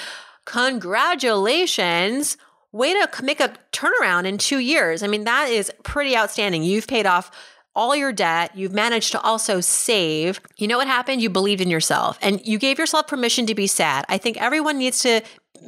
congratulations. 0.48 2.38
Way 2.72 2.94
to 2.94 3.10
make 3.22 3.40
a 3.40 3.54
turnaround 3.72 4.26
in 4.26 4.38
two 4.38 4.60
years. 4.60 5.04
I 5.04 5.08
mean, 5.08 5.26
that 5.26 5.50
is 5.50 5.72
pretty 5.84 6.16
outstanding. 6.16 6.64
You've 6.64 6.88
paid 6.88 7.06
off 7.06 7.30
all 7.76 7.96
your 7.96 8.14
debt. 8.14 8.52
You've 8.56 8.74
managed 8.74 9.12
to 9.12 9.22
also 9.22 9.60
save. 9.62 10.40
You 10.58 10.68
know 10.68 10.78
what 10.78 10.88
happened? 10.88 11.22
You 11.22 11.30
believed 11.30 11.62
in 11.62 11.70
yourself 11.70 12.18
and 12.22 12.42
you 12.46 12.58
gave 12.58 12.80
yourself 12.80 13.08
permission 13.08 13.46
to 13.46 13.56
be 13.56 13.68
sad. 13.68 14.06
I 14.10 14.18
think 14.18 14.42
everyone 14.42 14.78
needs 14.78 15.00
to 15.00 15.22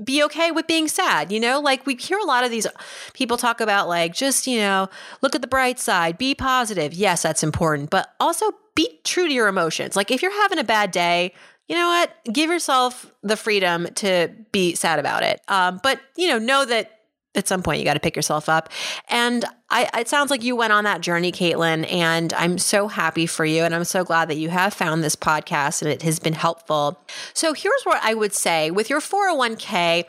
be 0.04 0.24
okay 0.24 0.50
with 0.52 0.66
being 0.66 0.88
sad. 0.88 1.32
You 1.32 1.40
know, 1.40 1.60
like 1.60 1.86
we 1.86 1.96
hear 1.96 2.18
a 2.18 2.26
lot 2.26 2.46
of 2.46 2.52
these 2.52 2.66
people 3.14 3.38
talk 3.38 3.60
about, 3.60 3.88
like, 3.90 4.14
just, 4.14 4.48
you 4.48 4.60
know, 4.60 4.88
look 5.22 5.36
at 5.36 5.42
the 5.42 5.48
bright 5.48 5.80
side, 5.80 6.18
be 6.18 6.34
positive. 6.34 6.94
Yes, 6.94 7.22
that's 7.22 7.44
important, 7.44 7.90
but 7.90 8.14
also 8.20 8.46
be 8.76 9.00
true 9.04 9.28
to 9.28 9.34
your 9.34 9.50
emotions. 9.50 9.96
Like, 9.96 10.10
if 10.10 10.22
you're 10.22 10.42
having 10.42 10.60
a 10.60 10.64
bad 10.64 10.92
day, 10.92 11.34
you 11.70 11.76
know 11.76 11.88
what? 11.88 12.12
Give 12.34 12.50
yourself 12.50 13.14
the 13.22 13.38
freedom 13.38 13.88
to 13.96 14.30
be 14.52 14.74
sad 14.76 15.00
about 15.00 15.24
it. 15.24 15.40
Um, 15.48 15.80
but, 15.84 16.02
you 16.18 16.28
know, 16.28 16.40
know 16.40 16.66
that 16.66 17.00
at 17.36 17.48
some 17.48 17.62
point 17.62 17.80
you 17.80 17.86
got 17.86 17.94
to 17.94 18.00
pick 18.00 18.16
yourself 18.16 18.50
up. 18.50 18.70
And 19.08 19.46
I, 19.70 19.88
it 20.00 20.08
sounds 20.08 20.32
like 20.32 20.44
you 20.44 20.56
went 20.56 20.74
on 20.74 20.84
that 20.86 21.02
journey, 21.02 21.32
Caitlin, 21.32 21.90
and 21.92 22.34
I'm 22.34 22.58
so 22.58 22.88
happy 22.88 23.28
for 23.28 23.46
you. 23.46 23.64
And 23.64 23.76
I'm 23.76 23.84
so 23.84 24.04
glad 24.04 24.30
that 24.30 24.38
you 24.38 24.50
have 24.50 24.74
found 24.74 25.04
this 25.04 25.16
podcast 25.16 25.84
and 25.84 25.92
it 25.92 26.02
has 26.02 26.20
been 26.20 26.34
helpful. 26.34 27.00
So 27.34 27.54
here's 27.54 27.84
what 27.84 28.00
I 28.04 28.16
would 28.16 28.34
say 28.34 28.72
with 28.72 28.90
your 28.90 29.00
401k, 29.00 30.06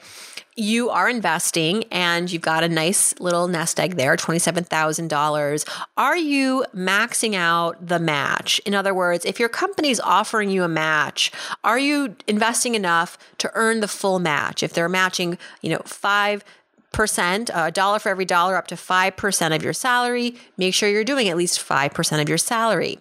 you 0.61 0.91
are 0.91 1.09
investing 1.09 1.85
and 1.91 2.31
you've 2.31 2.43
got 2.43 2.63
a 2.63 2.69
nice 2.69 3.19
little 3.19 3.49
nest 3.49 3.81
egg 3.81 3.97
there, 3.97 4.17
$27,000. 4.17 5.69
Are 5.97 6.17
you 6.17 6.65
maxing 6.75 7.35
out 7.35 7.87
the 7.87 7.99
match? 7.99 8.61
In 8.67 8.75
other 8.75 8.95
words, 8.95 9.25
if 9.25 9.41
your 9.41 9.49
company's 9.49 10.01
offering 10.01 10.51
you 10.51 10.63
a 10.63 10.69
match, 10.69 11.33
are 11.65 11.79
you 11.79 12.15
investing 12.27 12.75
enough 12.75 13.17
to 13.39 13.51
earn 13.55 13.81
the 13.81 13.89
full 13.89 14.19
match? 14.19 14.63
If 14.63 14.75
they're 14.75 14.89
matching, 14.89 15.39
you 15.63 15.71
know, 15.71 15.83
five, 15.85 16.45
percent, 16.93 17.51
a 17.55 17.71
dollar 17.71 17.99
for 17.99 18.09
every 18.09 18.25
dollar 18.25 18.57
up 18.57 18.67
to 18.67 18.75
5% 18.75 19.55
of 19.55 19.63
your 19.63 19.73
salary. 19.73 20.35
Make 20.57 20.75
sure 20.75 20.89
you're 20.89 21.05
doing 21.05 21.29
at 21.29 21.37
least 21.37 21.61
5% 21.61 22.21
of 22.21 22.29
your 22.29 22.39
salary. 22.39 22.99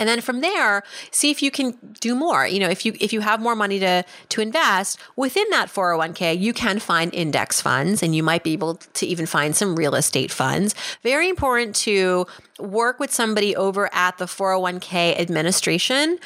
And 0.00 0.08
then 0.08 0.20
from 0.22 0.40
there, 0.40 0.82
see 1.12 1.30
if 1.30 1.42
you 1.42 1.50
can 1.50 1.78
do 2.00 2.14
more. 2.14 2.46
You 2.46 2.58
know, 2.58 2.68
if 2.68 2.84
you 2.84 2.94
if 2.98 3.12
you 3.12 3.20
have 3.20 3.40
more 3.40 3.54
money 3.54 3.78
to 3.78 4.04
to 4.30 4.40
invest 4.40 4.98
within 5.14 5.48
that 5.50 5.68
401k, 5.68 6.40
you 6.40 6.52
can 6.52 6.80
find 6.80 7.14
index 7.14 7.60
funds 7.60 8.02
and 8.02 8.16
you 8.16 8.22
might 8.22 8.42
be 8.42 8.54
able 8.54 8.76
to 8.76 9.06
even 9.06 9.26
find 9.26 9.54
some 9.54 9.76
real 9.76 9.94
estate 9.94 10.32
funds. 10.32 10.74
Very 11.02 11.28
important 11.28 11.76
to 11.76 12.26
work 12.58 12.98
with 12.98 13.12
somebody 13.12 13.54
over 13.54 13.88
at 13.94 14.18
the 14.18 14.24
401k 14.24 15.20
administration. 15.20 16.18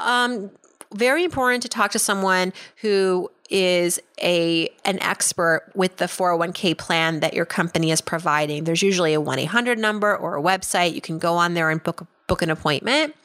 Um, 0.00 0.50
very 0.92 1.22
important 1.22 1.62
to 1.62 1.68
talk 1.68 1.92
to 1.92 1.98
someone 2.00 2.52
who 2.76 3.30
is 3.48 4.00
a 4.20 4.68
an 4.84 5.00
expert 5.02 5.70
with 5.74 5.96
the 5.96 6.06
401k 6.06 6.78
plan 6.78 7.20
that 7.20 7.34
your 7.34 7.44
company 7.44 7.90
is 7.90 8.00
providing. 8.00 8.64
There's 8.64 8.82
usually 8.82 9.14
a 9.14 9.20
1-800 9.20 9.76
number 9.76 10.16
or 10.16 10.36
a 10.36 10.42
website. 10.42 10.94
You 10.94 11.00
can 11.00 11.18
go 11.18 11.34
on 11.34 11.54
there 11.54 11.70
and 11.70 11.82
book 11.82 12.06
book 12.30 12.42
an 12.42 12.50
appointment 12.50 13.16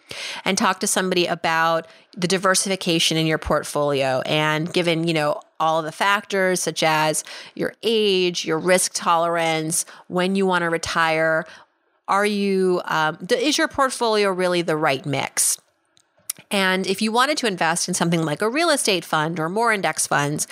and 0.45 0.57
talk 0.57 0.79
to 0.79 0.87
somebody 0.87 1.27
about 1.27 1.85
the 2.17 2.27
diversification 2.27 3.17
in 3.17 3.27
your 3.27 3.37
portfolio 3.37 4.21
and 4.25 4.73
given, 4.73 5.07
you 5.07 5.13
know, 5.13 5.39
all 5.59 5.83
the 5.83 5.91
factors 5.91 6.59
such 6.59 6.81
as 6.81 7.23
your 7.53 7.75
age, 7.83 8.45
your 8.45 8.57
risk 8.57 8.93
tolerance, 8.95 9.85
when 10.07 10.35
you 10.35 10.47
want 10.47 10.63
to 10.63 10.71
retire, 10.71 11.45
are 12.07 12.25
you 12.25 12.81
um, 12.85 13.27
is 13.29 13.59
your 13.59 13.67
portfolio 13.67 14.31
really 14.31 14.63
the 14.63 14.75
right 14.75 15.05
mix? 15.05 15.59
And 16.49 16.87
if 16.87 16.99
you 16.99 17.11
wanted 17.11 17.37
to 17.39 17.47
invest 17.47 17.87
in 17.87 17.93
something 17.93 18.23
like 18.23 18.41
a 18.41 18.49
real 18.49 18.71
estate 18.71 19.05
fund 19.05 19.39
or 19.39 19.49
more 19.49 19.71
index 19.71 20.07
funds, 20.07 20.47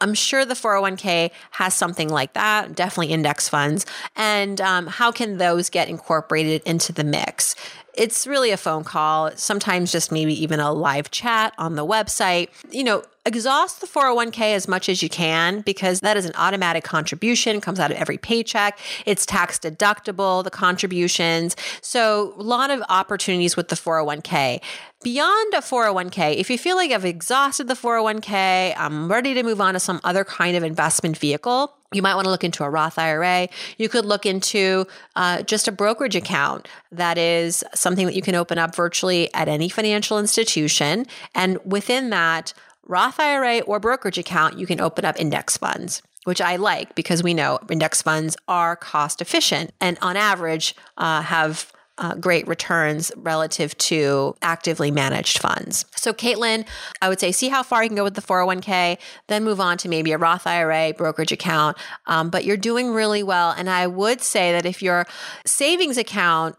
I'm 0.00 0.12
sure 0.12 0.44
the 0.44 0.54
401k 0.54 1.30
has 1.52 1.74
something 1.74 2.08
like 2.08 2.34
that, 2.34 2.74
definitely 2.74 3.14
index 3.14 3.48
funds. 3.48 3.86
And 4.16 4.60
um, 4.60 4.86
how 4.86 5.10
can 5.12 5.38
those 5.38 5.70
get 5.70 5.88
incorporated 5.88 6.62
into 6.66 6.92
the 6.92 7.04
mix? 7.04 7.54
It's 7.96 8.26
really 8.26 8.50
a 8.50 8.56
phone 8.56 8.84
call, 8.84 9.30
sometimes 9.36 9.92
just 9.92 10.10
maybe 10.10 10.40
even 10.42 10.60
a 10.60 10.72
live 10.72 11.10
chat 11.10 11.54
on 11.58 11.76
the 11.76 11.86
website. 11.86 12.48
You 12.70 12.84
know, 12.84 13.04
exhaust 13.26 13.80
the 13.80 13.86
401k 13.86 14.54
as 14.54 14.68
much 14.68 14.88
as 14.88 15.02
you 15.02 15.08
can 15.08 15.60
because 15.62 16.00
that 16.00 16.16
is 16.16 16.24
an 16.24 16.32
automatic 16.36 16.84
contribution, 16.84 17.60
comes 17.60 17.80
out 17.80 17.90
of 17.90 17.96
every 17.96 18.18
paycheck. 18.18 18.78
It's 19.06 19.24
tax 19.24 19.58
deductible, 19.58 20.44
the 20.44 20.50
contributions. 20.50 21.56
So, 21.80 22.34
a 22.38 22.42
lot 22.42 22.70
of 22.70 22.82
opportunities 22.88 23.56
with 23.56 23.68
the 23.68 23.76
401k. 23.76 24.60
Beyond 25.02 25.54
a 25.54 25.58
401k, 25.58 26.36
if 26.36 26.48
you 26.48 26.56
feel 26.56 26.76
like 26.76 26.90
I've 26.90 27.04
exhausted 27.04 27.68
the 27.68 27.74
401k, 27.74 28.74
I'm 28.76 29.10
ready 29.10 29.34
to 29.34 29.42
move 29.42 29.60
on 29.60 29.74
to 29.74 29.80
some 29.80 30.00
other 30.02 30.24
kind 30.24 30.56
of 30.56 30.62
investment 30.62 31.18
vehicle, 31.18 31.74
you 31.94 32.02
might 32.02 32.14
want 32.14 32.24
to 32.24 32.30
look 32.30 32.44
into 32.44 32.64
a 32.64 32.70
Roth 32.70 32.98
IRA. 32.98 33.48
You 33.78 33.88
could 33.88 34.04
look 34.04 34.26
into 34.26 34.86
uh, 35.14 35.42
just 35.42 35.68
a 35.68 35.72
brokerage 35.72 36.16
account 36.16 36.68
that 36.90 37.16
is 37.16 37.64
something 37.74 38.06
that 38.06 38.14
you 38.14 38.22
can 38.22 38.34
open 38.34 38.58
up 38.58 38.74
virtually 38.74 39.32
at 39.32 39.48
any 39.48 39.68
financial 39.68 40.18
institution. 40.18 41.06
And 41.34 41.58
within 41.64 42.10
that, 42.10 42.52
Roth 42.86 43.18
IRA 43.18 43.60
or 43.60 43.80
brokerage 43.80 44.18
account, 44.18 44.58
you 44.58 44.66
can 44.66 44.80
open 44.80 45.04
up 45.04 45.18
index 45.18 45.56
funds 45.56 46.02
which 46.24 46.40
I 46.40 46.56
like 46.56 46.94
because 46.94 47.22
we 47.22 47.34
know 47.34 47.58
index 47.70 48.02
funds 48.02 48.36
are 48.48 48.76
cost 48.76 49.20
efficient 49.20 49.72
and 49.80 49.98
on 50.02 50.16
average 50.16 50.74
uh, 50.96 51.22
have 51.22 51.70
uh, 51.96 52.14
great 52.16 52.46
returns 52.48 53.12
relative 53.16 53.76
to 53.78 54.34
actively 54.42 54.90
managed 54.90 55.38
funds. 55.38 55.84
So, 55.94 56.12
Caitlin, 56.12 56.66
I 57.00 57.08
would 57.08 57.20
say 57.20 57.30
see 57.30 57.48
how 57.48 57.62
far 57.62 57.84
you 57.84 57.88
can 57.88 57.96
go 57.96 58.02
with 58.02 58.14
the 58.14 58.20
401k, 58.20 58.98
then 59.28 59.44
move 59.44 59.60
on 59.60 59.78
to 59.78 59.88
maybe 59.88 60.10
a 60.10 60.18
Roth 60.18 60.44
IRA 60.46 60.92
brokerage 60.94 61.30
account. 61.30 61.76
Um, 62.06 62.30
but 62.30 62.44
you're 62.44 62.56
doing 62.56 62.90
really 62.92 63.22
well. 63.22 63.52
And 63.56 63.70
I 63.70 63.86
would 63.86 64.20
say 64.20 64.50
that 64.52 64.66
if 64.66 64.82
your 64.82 65.06
savings 65.46 65.96
account 65.96 66.56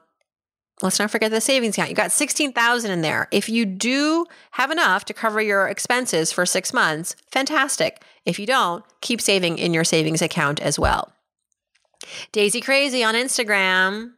let's 0.81 0.99
not 0.99 1.11
forget 1.11 1.31
the 1.31 1.41
savings 1.41 1.75
account. 1.75 1.89
You 1.89 1.95
got 1.95 2.11
16,000 2.11 2.91
in 2.91 3.01
there. 3.01 3.27
If 3.31 3.49
you 3.49 3.65
do 3.65 4.25
have 4.51 4.71
enough 4.71 5.05
to 5.05 5.13
cover 5.13 5.41
your 5.41 5.67
expenses 5.67 6.31
for 6.31 6.45
6 6.45 6.73
months, 6.73 7.15
fantastic. 7.31 8.03
If 8.25 8.39
you 8.39 8.45
don't, 8.45 8.83
keep 9.01 9.21
saving 9.21 9.57
in 9.57 9.73
your 9.73 9.83
savings 9.83 10.21
account 10.21 10.59
as 10.59 10.77
well. 10.77 11.11
Daisy 12.31 12.61
Crazy 12.61 13.03
on 13.03 13.15
Instagram 13.15 14.11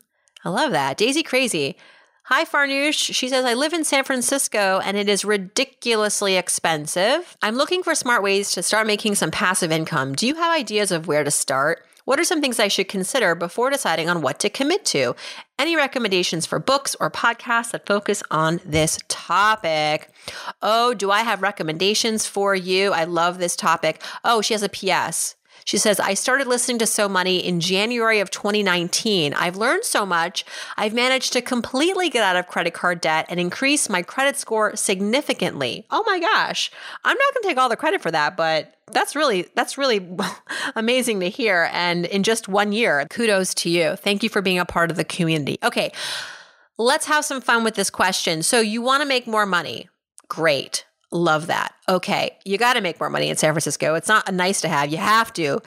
I 0.48 0.50
love 0.50 0.72
that. 0.72 0.98
Daisy 0.98 1.24
Crazy. 1.24 1.76
Hi, 2.24 2.46
Farnoosh. 2.46 3.14
She 3.14 3.28
says, 3.28 3.44
I 3.44 3.54
live 3.54 3.74
in 3.74 3.84
San 3.84 4.04
Francisco 4.04 4.80
and 4.84 4.96
it 4.96 5.10
is 5.10 5.26
ridiculously 5.26 6.36
expensive. 6.36 7.36
I'm 7.42 7.56
looking 7.56 7.84
for 7.84 7.96
smart 7.96 8.24
ways 8.24 8.52
to 8.52 8.64
start 8.64 8.88
making 8.88 9.16
some 9.16 9.32
passive 9.32 9.72
income. 9.72 10.14
Do 10.14 10.28
you 10.28 10.36
have 10.36 10.58
ideas 10.58 10.92
of 10.92 11.08
where 11.08 11.24
to 11.24 11.32
start? 11.32 11.86
What 12.08 12.22
are 12.22 12.24
some 12.24 12.40
things 12.40 12.58
I 12.58 12.70
should 12.70 12.88
consider 12.88 13.36
before 13.36 13.70
deciding 13.70 14.08
on 14.08 14.22
what 14.22 14.40
to 14.40 14.50
commit 14.50 14.86
to? 14.86 15.14
Any 15.60 15.76
recommendations 15.76 16.46
for 16.46 16.58
books 16.58 16.96
or 17.02 17.12
podcasts 17.12 17.72
that 17.72 17.86
focus 17.86 18.24
on 18.32 18.62
this 18.64 18.98
topic? 19.10 20.10
Oh, 20.62 20.94
do 20.94 21.12
I 21.12 21.24
have 21.24 21.42
recommendations 21.42 22.26
for 22.26 22.56
you? 22.56 22.94
I 22.94 23.04
love 23.04 23.40
this 23.40 23.58
topic. 23.58 24.02
Oh, 24.24 24.42
she 24.42 24.54
has 24.54 24.64
a 24.64 24.70
PS. 24.70 25.36
She 25.68 25.78
says, 25.78 26.00
I 26.00 26.14
started 26.14 26.48
listening 26.48 26.78
to 26.78 26.86
So 26.86 27.10
Money 27.10 27.46
in 27.46 27.60
January 27.60 28.22
of 28.22 28.32
2019. 28.32 29.34
I've 29.34 29.58
learned 29.58 29.84
so 29.84 30.06
much. 30.06 30.46
I've 30.78 30.94
managed 30.94 31.34
to 31.34 31.42
completely 31.42 32.10
get 32.10 32.24
out 32.24 32.38
of 32.38 32.48
credit 32.48 32.74
card 32.74 33.02
debt 33.02 33.26
and 33.28 33.38
increase 33.38 33.90
my 33.90 34.02
credit 34.02 34.38
score 34.38 34.78
significantly. 34.78 35.86
Oh 35.92 36.06
my 36.08 36.22
gosh. 36.22 36.72
I'm 37.04 37.18
not 37.18 37.34
going 37.34 37.44
to 37.44 37.48
take 37.50 37.58
all 37.58 37.68
the 37.68 37.76
credit 37.76 38.02
for 38.02 38.12
that, 38.12 38.38
but 38.38 38.76
that's 38.94 39.14
really 39.14 39.50
that's 39.56 39.78
really 39.78 40.08
amazing 40.78 41.20
to 41.20 41.28
hear 41.30 41.70
and 41.74 42.06
in 42.06 42.24
just 42.24 42.48
1 42.48 42.72
year 42.72 43.06
kudos 43.10 43.54
to 43.56 43.70
you 43.70 43.98
thank 43.98 44.24
you 44.24 44.30
for 44.30 44.42
being 44.42 44.60
a 44.60 44.66
part 44.66 44.90
of 44.90 44.96
the 44.96 45.04
community 45.04 45.60
okay 45.62 45.92
let's 46.78 47.06
have 47.06 47.26
some 47.26 47.42
fun 47.42 47.66
with 47.66 47.76
this 47.76 47.90
question 47.90 48.42
so 48.42 48.62
you 48.62 48.82
want 48.82 49.02
to 49.02 49.06
make 49.06 49.28
more 49.28 49.46
money 49.46 49.90
great 50.30 50.86
Love 51.12 51.48
that. 51.48 51.74
Okay, 51.88 52.38
you 52.44 52.58
got 52.58 52.74
to 52.74 52.82
make 52.82 53.00
more 53.00 53.10
money 53.10 53.30
in 53.30 53.38
San 53.38 53.54
Francisco. 53.54 53.96
It's 53.96 54.10
not 54.10 54.28
a 54.28 54.32
nice 54.32 54.62
to 54.62 54.68
have, 54.68 54.92
you 54.92 54.98
have 54.98 55.32
to. 55.34 55.62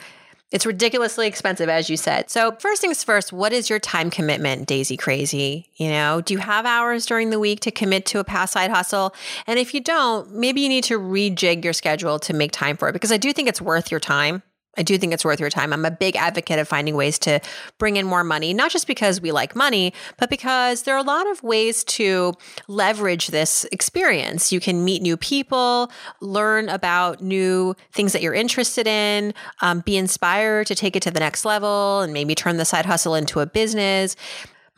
It's 0.51 0.65
ridiculously 0.65 1.27
expensive, 1.27 1.69
as 1.69 1.89
you 1.89 1.95
said. 1.95 2.29
So, 2.29 2.51
first 2.59 2.81
things 2.81 3.03
first, 3.05 3.31
what 3.31 3.53
is 3.53 3.69
your 3.69 3.79
time 3.79 4.09
commitment, 4.11 4.67
Daisy 4.67 4.97
Crazy? 4.97 5.69
You 5.77 5.89
know, 5.89 6.19
do 6.19 6.33
you 6.33 6.39
have 6.39 6.65
hours 6.65 7.05
during 7.05 7.29
the 7.29 7.39
week 7.39 7.61
to 7.61 7.71
commit 7.71 8.05
to 8.07 8.19
a 8.19 8.25
past 8.25 8.51
side 8.51 8.69
hustle? 8.69 9.15
And 9.47 9.57
if 9.57 9.73
you 9.73 9.79
don't, 9.79 10.29
maybe 10.33 10.59
you 10.59 10.67
need 10.67 10.83
to 10.85 10.99
rejig 10.99 11.63
your 11.63 11.73
schedule 11.73 12.19
to 12.19 12.33
make 12.33 12.51
time 12.51 12.75
for 12.75 12.89
it 12.89 12.93
because 12.93 13.13
I 13.13 13.17
do 13.17 13.31
think 13.31 13.47
it's 13.47 13.61
worth 13.61 13.91
your 13.91 14.01
time. 14.01 14.43
I 14.77 14.83
do 14.83 14.97
think 14.97 15.13
it's 15.13 15.25
worth 15.25 15.41
your 15.41 15.49
time. 15.49 15.73
I'm 15.73 15.83
a 15.83 15.91
big 15.91 16.15
advocate 16.15 16.57
of 16.57 16.67
finding 16.67 16.95
ways 16.95 17.19
to 17.19 17.41
bring 17.77 17.97
in 17.97 18.05
more 18.05 18.23
money, 18.23 18.53
not 18.53 18.71
just 18.71 18.87
because 18.87 19.19
we 19.19 19.33
like 19.33 19.53
money, 19.53 19.93
but 20.17 20.29
because 20.29 20.83
there 20.83 20.95
are 20.95 20.99
a 20.99 21.03
lot 21.03 21.29
of 21.29 21.43
ways 21.43 21.83
to 21.85 22.33
leverage 22.69 23.27
this 23.27 23.65
experience. 23.73 24.53
You 24.53 24.61
can 24.61 24.85
meet 24.85 25.01
new 25.01 25.17
people, 25.17 25.91
learn 26.21 26.69
about 26.69 27.21
new 27.21 27.75
things 27.91 28.13
that 28.13 28.21
you're 28.21 28.33
interested 28.33 28.87
in, 28.87 29.33
um, 29.61 29.81
be 29.81 29.97
inspired 29.97 30.67
to 30.67 30.75
take 30.75 30.95
it 30.95 31.03
to 31.03 31.11
the 31.11 31.19
next 31.19 31.43
level, 31.43 31.99
and 31.99 32.13
maybe 32.13 32.33
turn 32.33 32.55
the 32.55 32.65
side 32.65 32.85
hustle 32.85 33.13
into 33.13 33.41
a 33.41 33.45
business. 33.45 34.15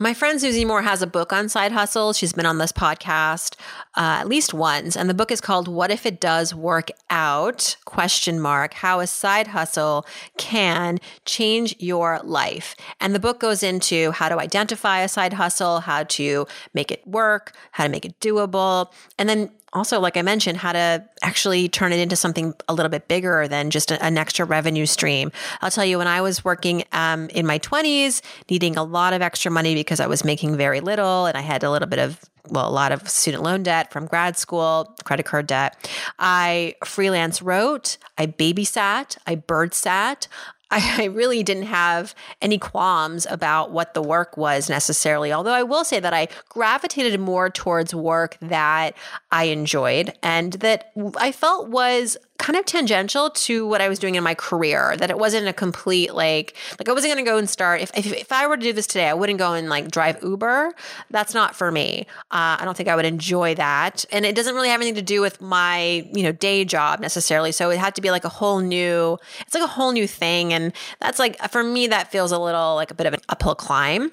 My 0.00 0.12
friend 0.12 0.40
Susie 0.40 0.64
Moore 0.64 0.82
has 0.82 1.02
a 1.02 1.06
book 1.06 1.32
on 1.32 1.48
side 1.48 1.70
hustle. 1.70 2.12
She's 2.12 2.32
been 2.32 2.46
on 2.46 2.58
this 2.58 2.72
podcast 2.72 3.54
uh, 3.96 4.18
at 4.18 4.26
least 4.26 4.52
once, 4.52 4.96
and 4.96 5.08
the 5.08 5.14
book 5.14 5.30
is 5.30 5.40
called 5.40 5.68
"What 5.68 5.92
If 5.92 6.04
It 6.04 6.20
Does 6.20 6.52
Work 6.52 6.90
Out?" 7.10 7.76
Question 7.84 8.40
mark 8.40 8.74
How 8.74 8.98
a 8.98 9.06
side 9.06 9.46
hustle 9.46 10.04
can 10.36 10.98
change 11.26 11.76
your 11.78 12.18
life. 12.24 12.74
And 13.00 13.14
the 13.14 13.20
book 13.20 13.38
goes 13.38 13.62
into 13.62 14.10
how 14.10 14.28
to 14.28 14.40
identify 14.40 14.98
a 14.98 15.08
side 15.08 15.34
hustle, 15.34 15.78
how 15.78 16.02
to 16.02 16.48
make 16.74 16.90
it 16.90 17.06
work, 17.06 17.54
how 17.70 17.84
to 17.84 17.90
make 17.90 18.04
it 18.04 18.18
doable, 18.18 18.92
and 19.16 19.28
then 19.28 19.52
also, 19.74 20.00
like 20.00 20.16
I 20.16 20.22
mentioned, 20.22 20.58
how 20.58 20.72
to 20.72 21.04
actually 21.22 21.68
turn 21.68 21.92
it 21.92 21.98
into 21.98 22.16
something 22.16 22.54
a 22.68 22.74
little 22.74 22.90
bit 22.90 23.08
bigger 23.08 23.48
than 23.48 23.70
just 23.70 23.90
a, 23.90 24.02
an 24.02 24.16
extra 24.16 24.46
revenue 24.46 24.86
stream. 24.86 25.32
I'll 25.60 25.70
tell 25.70 25.84
you, 25.84 25.98
when 25.98 26.06
I 26.06 26.20
was 26.20 26.44
working 26.44 26.84
um, 26.92 27.28
in 27.30 27.46
my 27.46 27.58
20s, 27.58 28.22
needing 28.48 28.76
a 28.76 28.84
lot 28.84 29.12
of 29.12 29.20
extra 29.20 29.50
money 29.50 29.74
because 29.74 30.00
I 30.00 30.06
was 30.06 30.24
making 30.24 30.56
very 30.56 30.80
little 30.80 31.26
and 31.26 31.36
I 31.36 31.40
had 31.40 31.64
a 31.64 31.70
little 31.70 31.88
bit 31.88 31.98
of 31.98 32.20
well, 32.50 32.68
a 32.68 32.70
lot 32.70 32.92
of 32.92 33.08
student 33.08 33.42
loan 33.42 33.62
debt 33.62 33.90
from 33.90 34.06
grad 34.06 34.36
school, 34.36 34.94
credit 35.04 35.24
card 35.24 35.46
debt. 35.46 35.90
I 36.18 36.74
freelance 36.84 37.40
wrote, 37.40 37.96
I 38.18 38.26
babysat, 38.26 39.16
I 39.26 39.34
bird 39.36 39.72
sat, 39.72 40.28
I, 40.98 41.04
really 41.04 41.44
didn't 41.44 41.64
have 41.64 42.16
any 42.42 42.58
qualms 42.58 43.26
about 43.30 43.70
what 43.70 43.94
the 43.94 44.02
work 44.02 44.36
was 44.36 44.68
necessarily. 44.68 45.32
Although 45.32 45.52
I 45.52 45.62
will 45.62 45.84
say 45.84 46.00
that 46.00 46.12
I 46.12 46.26
gravitated 46.48 47.20
more 47.20 47.48
towards 47.48 47.94
work 47.94 48.36
that 48.40 48.96
I 49.30 49.44
enjoyed 49.44 50.12
and 50.22 50.54
that 50.54 50.90
I 51.16 51.30
felt 51.30 51.68
was 51.68 52.16
kind 52.38 52.58
of 52.58 52.64
tangential 52.66 53.30
to 53.30 53.66
what 53.66 53.80
I 53.80 53.88
was 53.88 53.98
doing 53.98 54.16
in 54.16 54.24
my 54.24 54.34
career. 54.34 54.96
That 54.96 55.10
it 55.10 55.18
wasn't 55.18 55.46
a 55.46 55.52
complete 55.52 56.14
like 56.14 56.56
like 56.78 56.88
I 56.88 56.92
wasn't 56.92 57.14
going 57.14 57.24
to 57.24 57.30
go 57.30 57.38
and 57.38 57.48
start. 57.48 57.80
If, 57.80 57.96
if, 57.96 58.12
if 58.12 58.32
I 58.32 58.46
were 58.46 58.56
to 58.56 58.62
do 58.62 58.72
this 58.72 58.86
today, 58.86 59.08
I 59.08 59.14
wouldn't 59.14 59.38
go 59.38 59.52
and 59.54 59.68
like 59.68 59.90
drive 59.90 60.22
Uber. 60.22 60.74
That's 61.10 61.32
not 61.32 61.54
for 61.54 61.70
me. 61.70 62.06
Uh, 62.30 62.58
I 62.58 62.62
don't 62.64 62.76
think 62.76 62.88
I 62.88 62.96
would 62.96 63.04
enjoy 63.04 63.54
that, 63.54 64.04
and 64.10 64.26
it 64.26 64.34
doesn't 64.34 64.54
really 64.54 64.68
have 64.68 64.80
anything 64.80 64.96
to 64.96 65.02
do 65.02 65.20
with 65.20 65.40
my 65.40 66.06
you 66.12 66.22
know 66.22 66.32
day 66.32 66.64
job 66.64 67.00
necessarily. 67.00 67.52
So 67.52 67.70
it 67.70 67.78
had 67.78 67.94
to 67.94 68.02
be 68.02 68.10
like 68.10 68.24
a 68.24 68.28
whole 68.28 68.60
new. 68.60 69.18
It's 69.40 69.54
like 69.54 69.62
a 69.62 69.68
whole 69.68 69.92
new 69.92 70.06
thing, 70.06 70.52
and 70.52 70.72
that's 71.00 71.18
like 71.18 71.38
for 71.50 71.62
me 71.62 71.86
that 71.88 72.10
feels 72.10 72.32
a 72.32 72.38
little 72.38 72.74
like 72.74 72.90
a 72.90 72.94
bit 72.94 73.06
of 73.06 73.14
an 73.14 73.20
uphill 73.28 73.54
climb. 73.54 74.10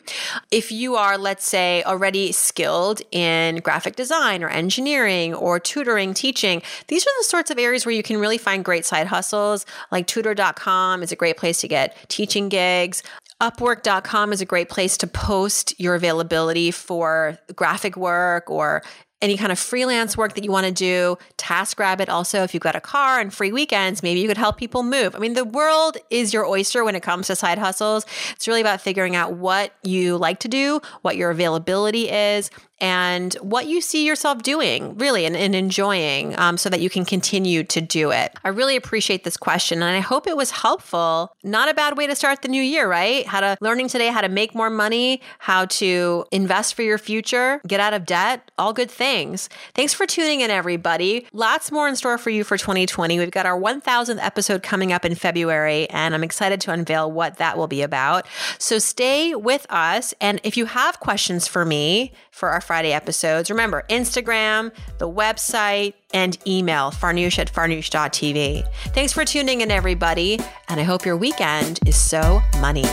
If 0.51 0.71
you 0.71 0.95
are, 0.95 1.17
let's 1.17 1.47
say, 1.47 1.83
already 1.83 2.31
skilled 2.31 3.01
in 3.11 3.57
graphic 3.57 3.95
design 3.95 4.43
or 4.43 4.49
engineering 4.49 5.33
or 5.33 5.59
tutoring, 5.59 6.13
teaching, 6.13 6.61
these 6.87 7.03
are 7.05 7.11
the 7.19 7.25
sorts 7.25 7.51
of 7.51 7.57
areas 7.57 7.85
where 7.85 7.95
you 7.95 8.03
can 8.03 8.10
can 8.11 8.19
really 8.19 8.37
find 8.37 8.63
great 8.63 8.85
side 8.85 9.07
hustles. 9.07 9.65
Like 9.91 10.07
tutor.com 10.07 11.03
is 11.03 11.11
a 11.11 11.15
great 11.15 11.37
place 11.37 11.61
to 11.61 11.67
get 11.67 11.95
teaching 12.09 12.49
gigs. 12.49 13.03
Upwork.com 13.41 14.33
is 14.33 14.41
a 14.41 14.45
great 14.45 14.69
place 14.69 14.97
to 14.97 15.07
post 15.07 15.79
your 15.79 15.95
availability 15.95 16.71
for 16.71 17.37
graphic 17.55 17.95
work 17.97 18.49
or 18.49 18.83
any 19.21 19.37
kind 19.37 19.51
of 19.51 19.59
freelance 19.59 20.17
work 20.17 20.33
that 20.33 20.43
you 20.43 20.51
want 20.51 20.65
to 20.65 20.71
do. 20.71 21.17
TaskRabbit 21.37 22.09
also, 22.09 22.43
if 22.43 22.53
you've 22.53 22.63
got 22.63 22.75
a 22.75 22.81
car 22.81 23.19
and 23.19 23.33
free 23.33 23.51
weekends, 23.51 24.01
maybe 24.01 24.19
you 24.19 24.27
could 24.27 24.37
help 24.37 24.57
people 24.57 24.83
move. 24.83 25.15
I 25.15 25.19
mean, 25.19 25.33
the 25.33 25.45
world 25.45 25.97
is 26.09 26.33
your 26.33 26.45
oyster 26.45 26.83
when 26.83 26.95
it 26.95 27.03
comes 27.03 27.27
to 27.27 27.35
side 27.35 27.59
hustles. 27.59 28.05
It's 28.31 28.47
really 28.47 28.61
about 28.61 28.81
figuring 28.81 29.15
out 29.15 29.33
what 29.33 29.73
you 29.83 30.17
like 30.17 30.39
to 30.39 30.47
do, 30.47 30.81
what 31.03 31.17
your 31.17 31.29
availability 31.29 32.09
is, 32.09 32.49
and 32.81 33.33
what 33.35 33.67
you 33.67 33.79
see 33.79 34.05
yourself 34.05 34.43
doing 34.43 34.97
really 34.97 35.25
and, 35.25 35.35
and 35.35 35.55
enjoying 35.55 36.37
um, 36.37 36.57
so 36.57 36.69
that 36.69 36.81
you 36.81 36.89
can 36.89 37.05
continue 37.05 37.63
to 37.63 37.81
do 37.81 38.11
it. 38.11 38.35
I 38.43 38.49
really 38.49 38.75
appreciate 38.75 39.23
this 39.23 39.37
question 39.37 39.81
and 39.81 39.95
I 39.95 39.99
hope 39.99 40.27
it 40.27 40.35
was 40.35 40.51
helpful. 40.51 41.33
Not 41.43 41.69
a 41.69 41.73
bad 41.73 41.97
way 41.97 42.07
to 42.07 42.15
start 42.15 42.41
the 42.41 42.47
new 42.47 42.61
year, 42.61 42.89
right? 42.89 43.25
How 43.25 43.39
to 43.39 43.57
learning 43.61 43.87
today 43.87 44.07
how 44.11 44.21
to 44.21 44.29
make 44.29 44.53
more 44.53 44.69
money, 44.69 45.21
how 45.39 45.65
to 45.65 46.25
invest 46.31 46.75
for 46.75 46.83
your 46.83 46.97
future, 46.97 47.61
get 47.67 47.79
out 47.79 47.93
of 47.93 48.05
debt, 48.05 48.51
all 48.57 48.73
good 48.73 48.91
things. 48.91 49.49
Thanks 49.73 49.93
for 49.93 50.05
tuning 50.05 50.41
in, 50.41 50.51
everybody. 50.51 51.27
Lots 51.33 51.71
more 51.71 51.87
in 51.87 51.95
store 51.95 52.17
for 52.17 52.29
you 52.29 52.43
for 52.43 52.57
2020. 52.57 53.19
We've 53.19 53.31
got 53.31 53.45
our 53.45 53.59
1000th 53.59 54.19
episode 54.21 54.63
coming 54.63 54.91
up 54.91 55.05
in 55.05 55.15
February, 55.15 55.89
and 55.89 56.13
I'm 56.13 56.23
excited 56.23 56.61
to 56.61 56.71
unveil 56.71 57.11
what 57.11 57.37
that 57.37 57.57
will 57.57 57.67
be 57.67 57.81
about. 57.81 58.27
So 58.59 58.79
stay 58.79 59.35
with 59.35 59.65
us. 59.69 60.13
And 60.21 60.39
if 60.43 60.57
you 60.57 60.65
have 60.65 60.99
questions 60.99 61.47
for 61.47 61.65
me 61.65 62.11
for 62.31 62.49
our 62.49 62.61
Friday 62.71 62.93
episodes. 62.93 63.49
Remember, 63.49 63.83
Instagram, 63.89 64.71
the 64.97 65.09
website, 65.09 65.93
and 66.13 66.37
email 66.47 66.89
farnoosh 66.89 67.37
at 67.37 67.51
farnoosh.tv. 67.51 68.65
Thanks 68.93 69.11
for 69.11 69.25
tuning 69.25 69.59
in, 69.59 69.69
everybody, 69.69 70.39
and 70.69 70.79
I 70.79 70.83
hope 70.83 71.05
your 71.05 71.17
weekend 71.17 71.81
is 71.85 71.97
so 71.97 72.39
money. 72.61 72.85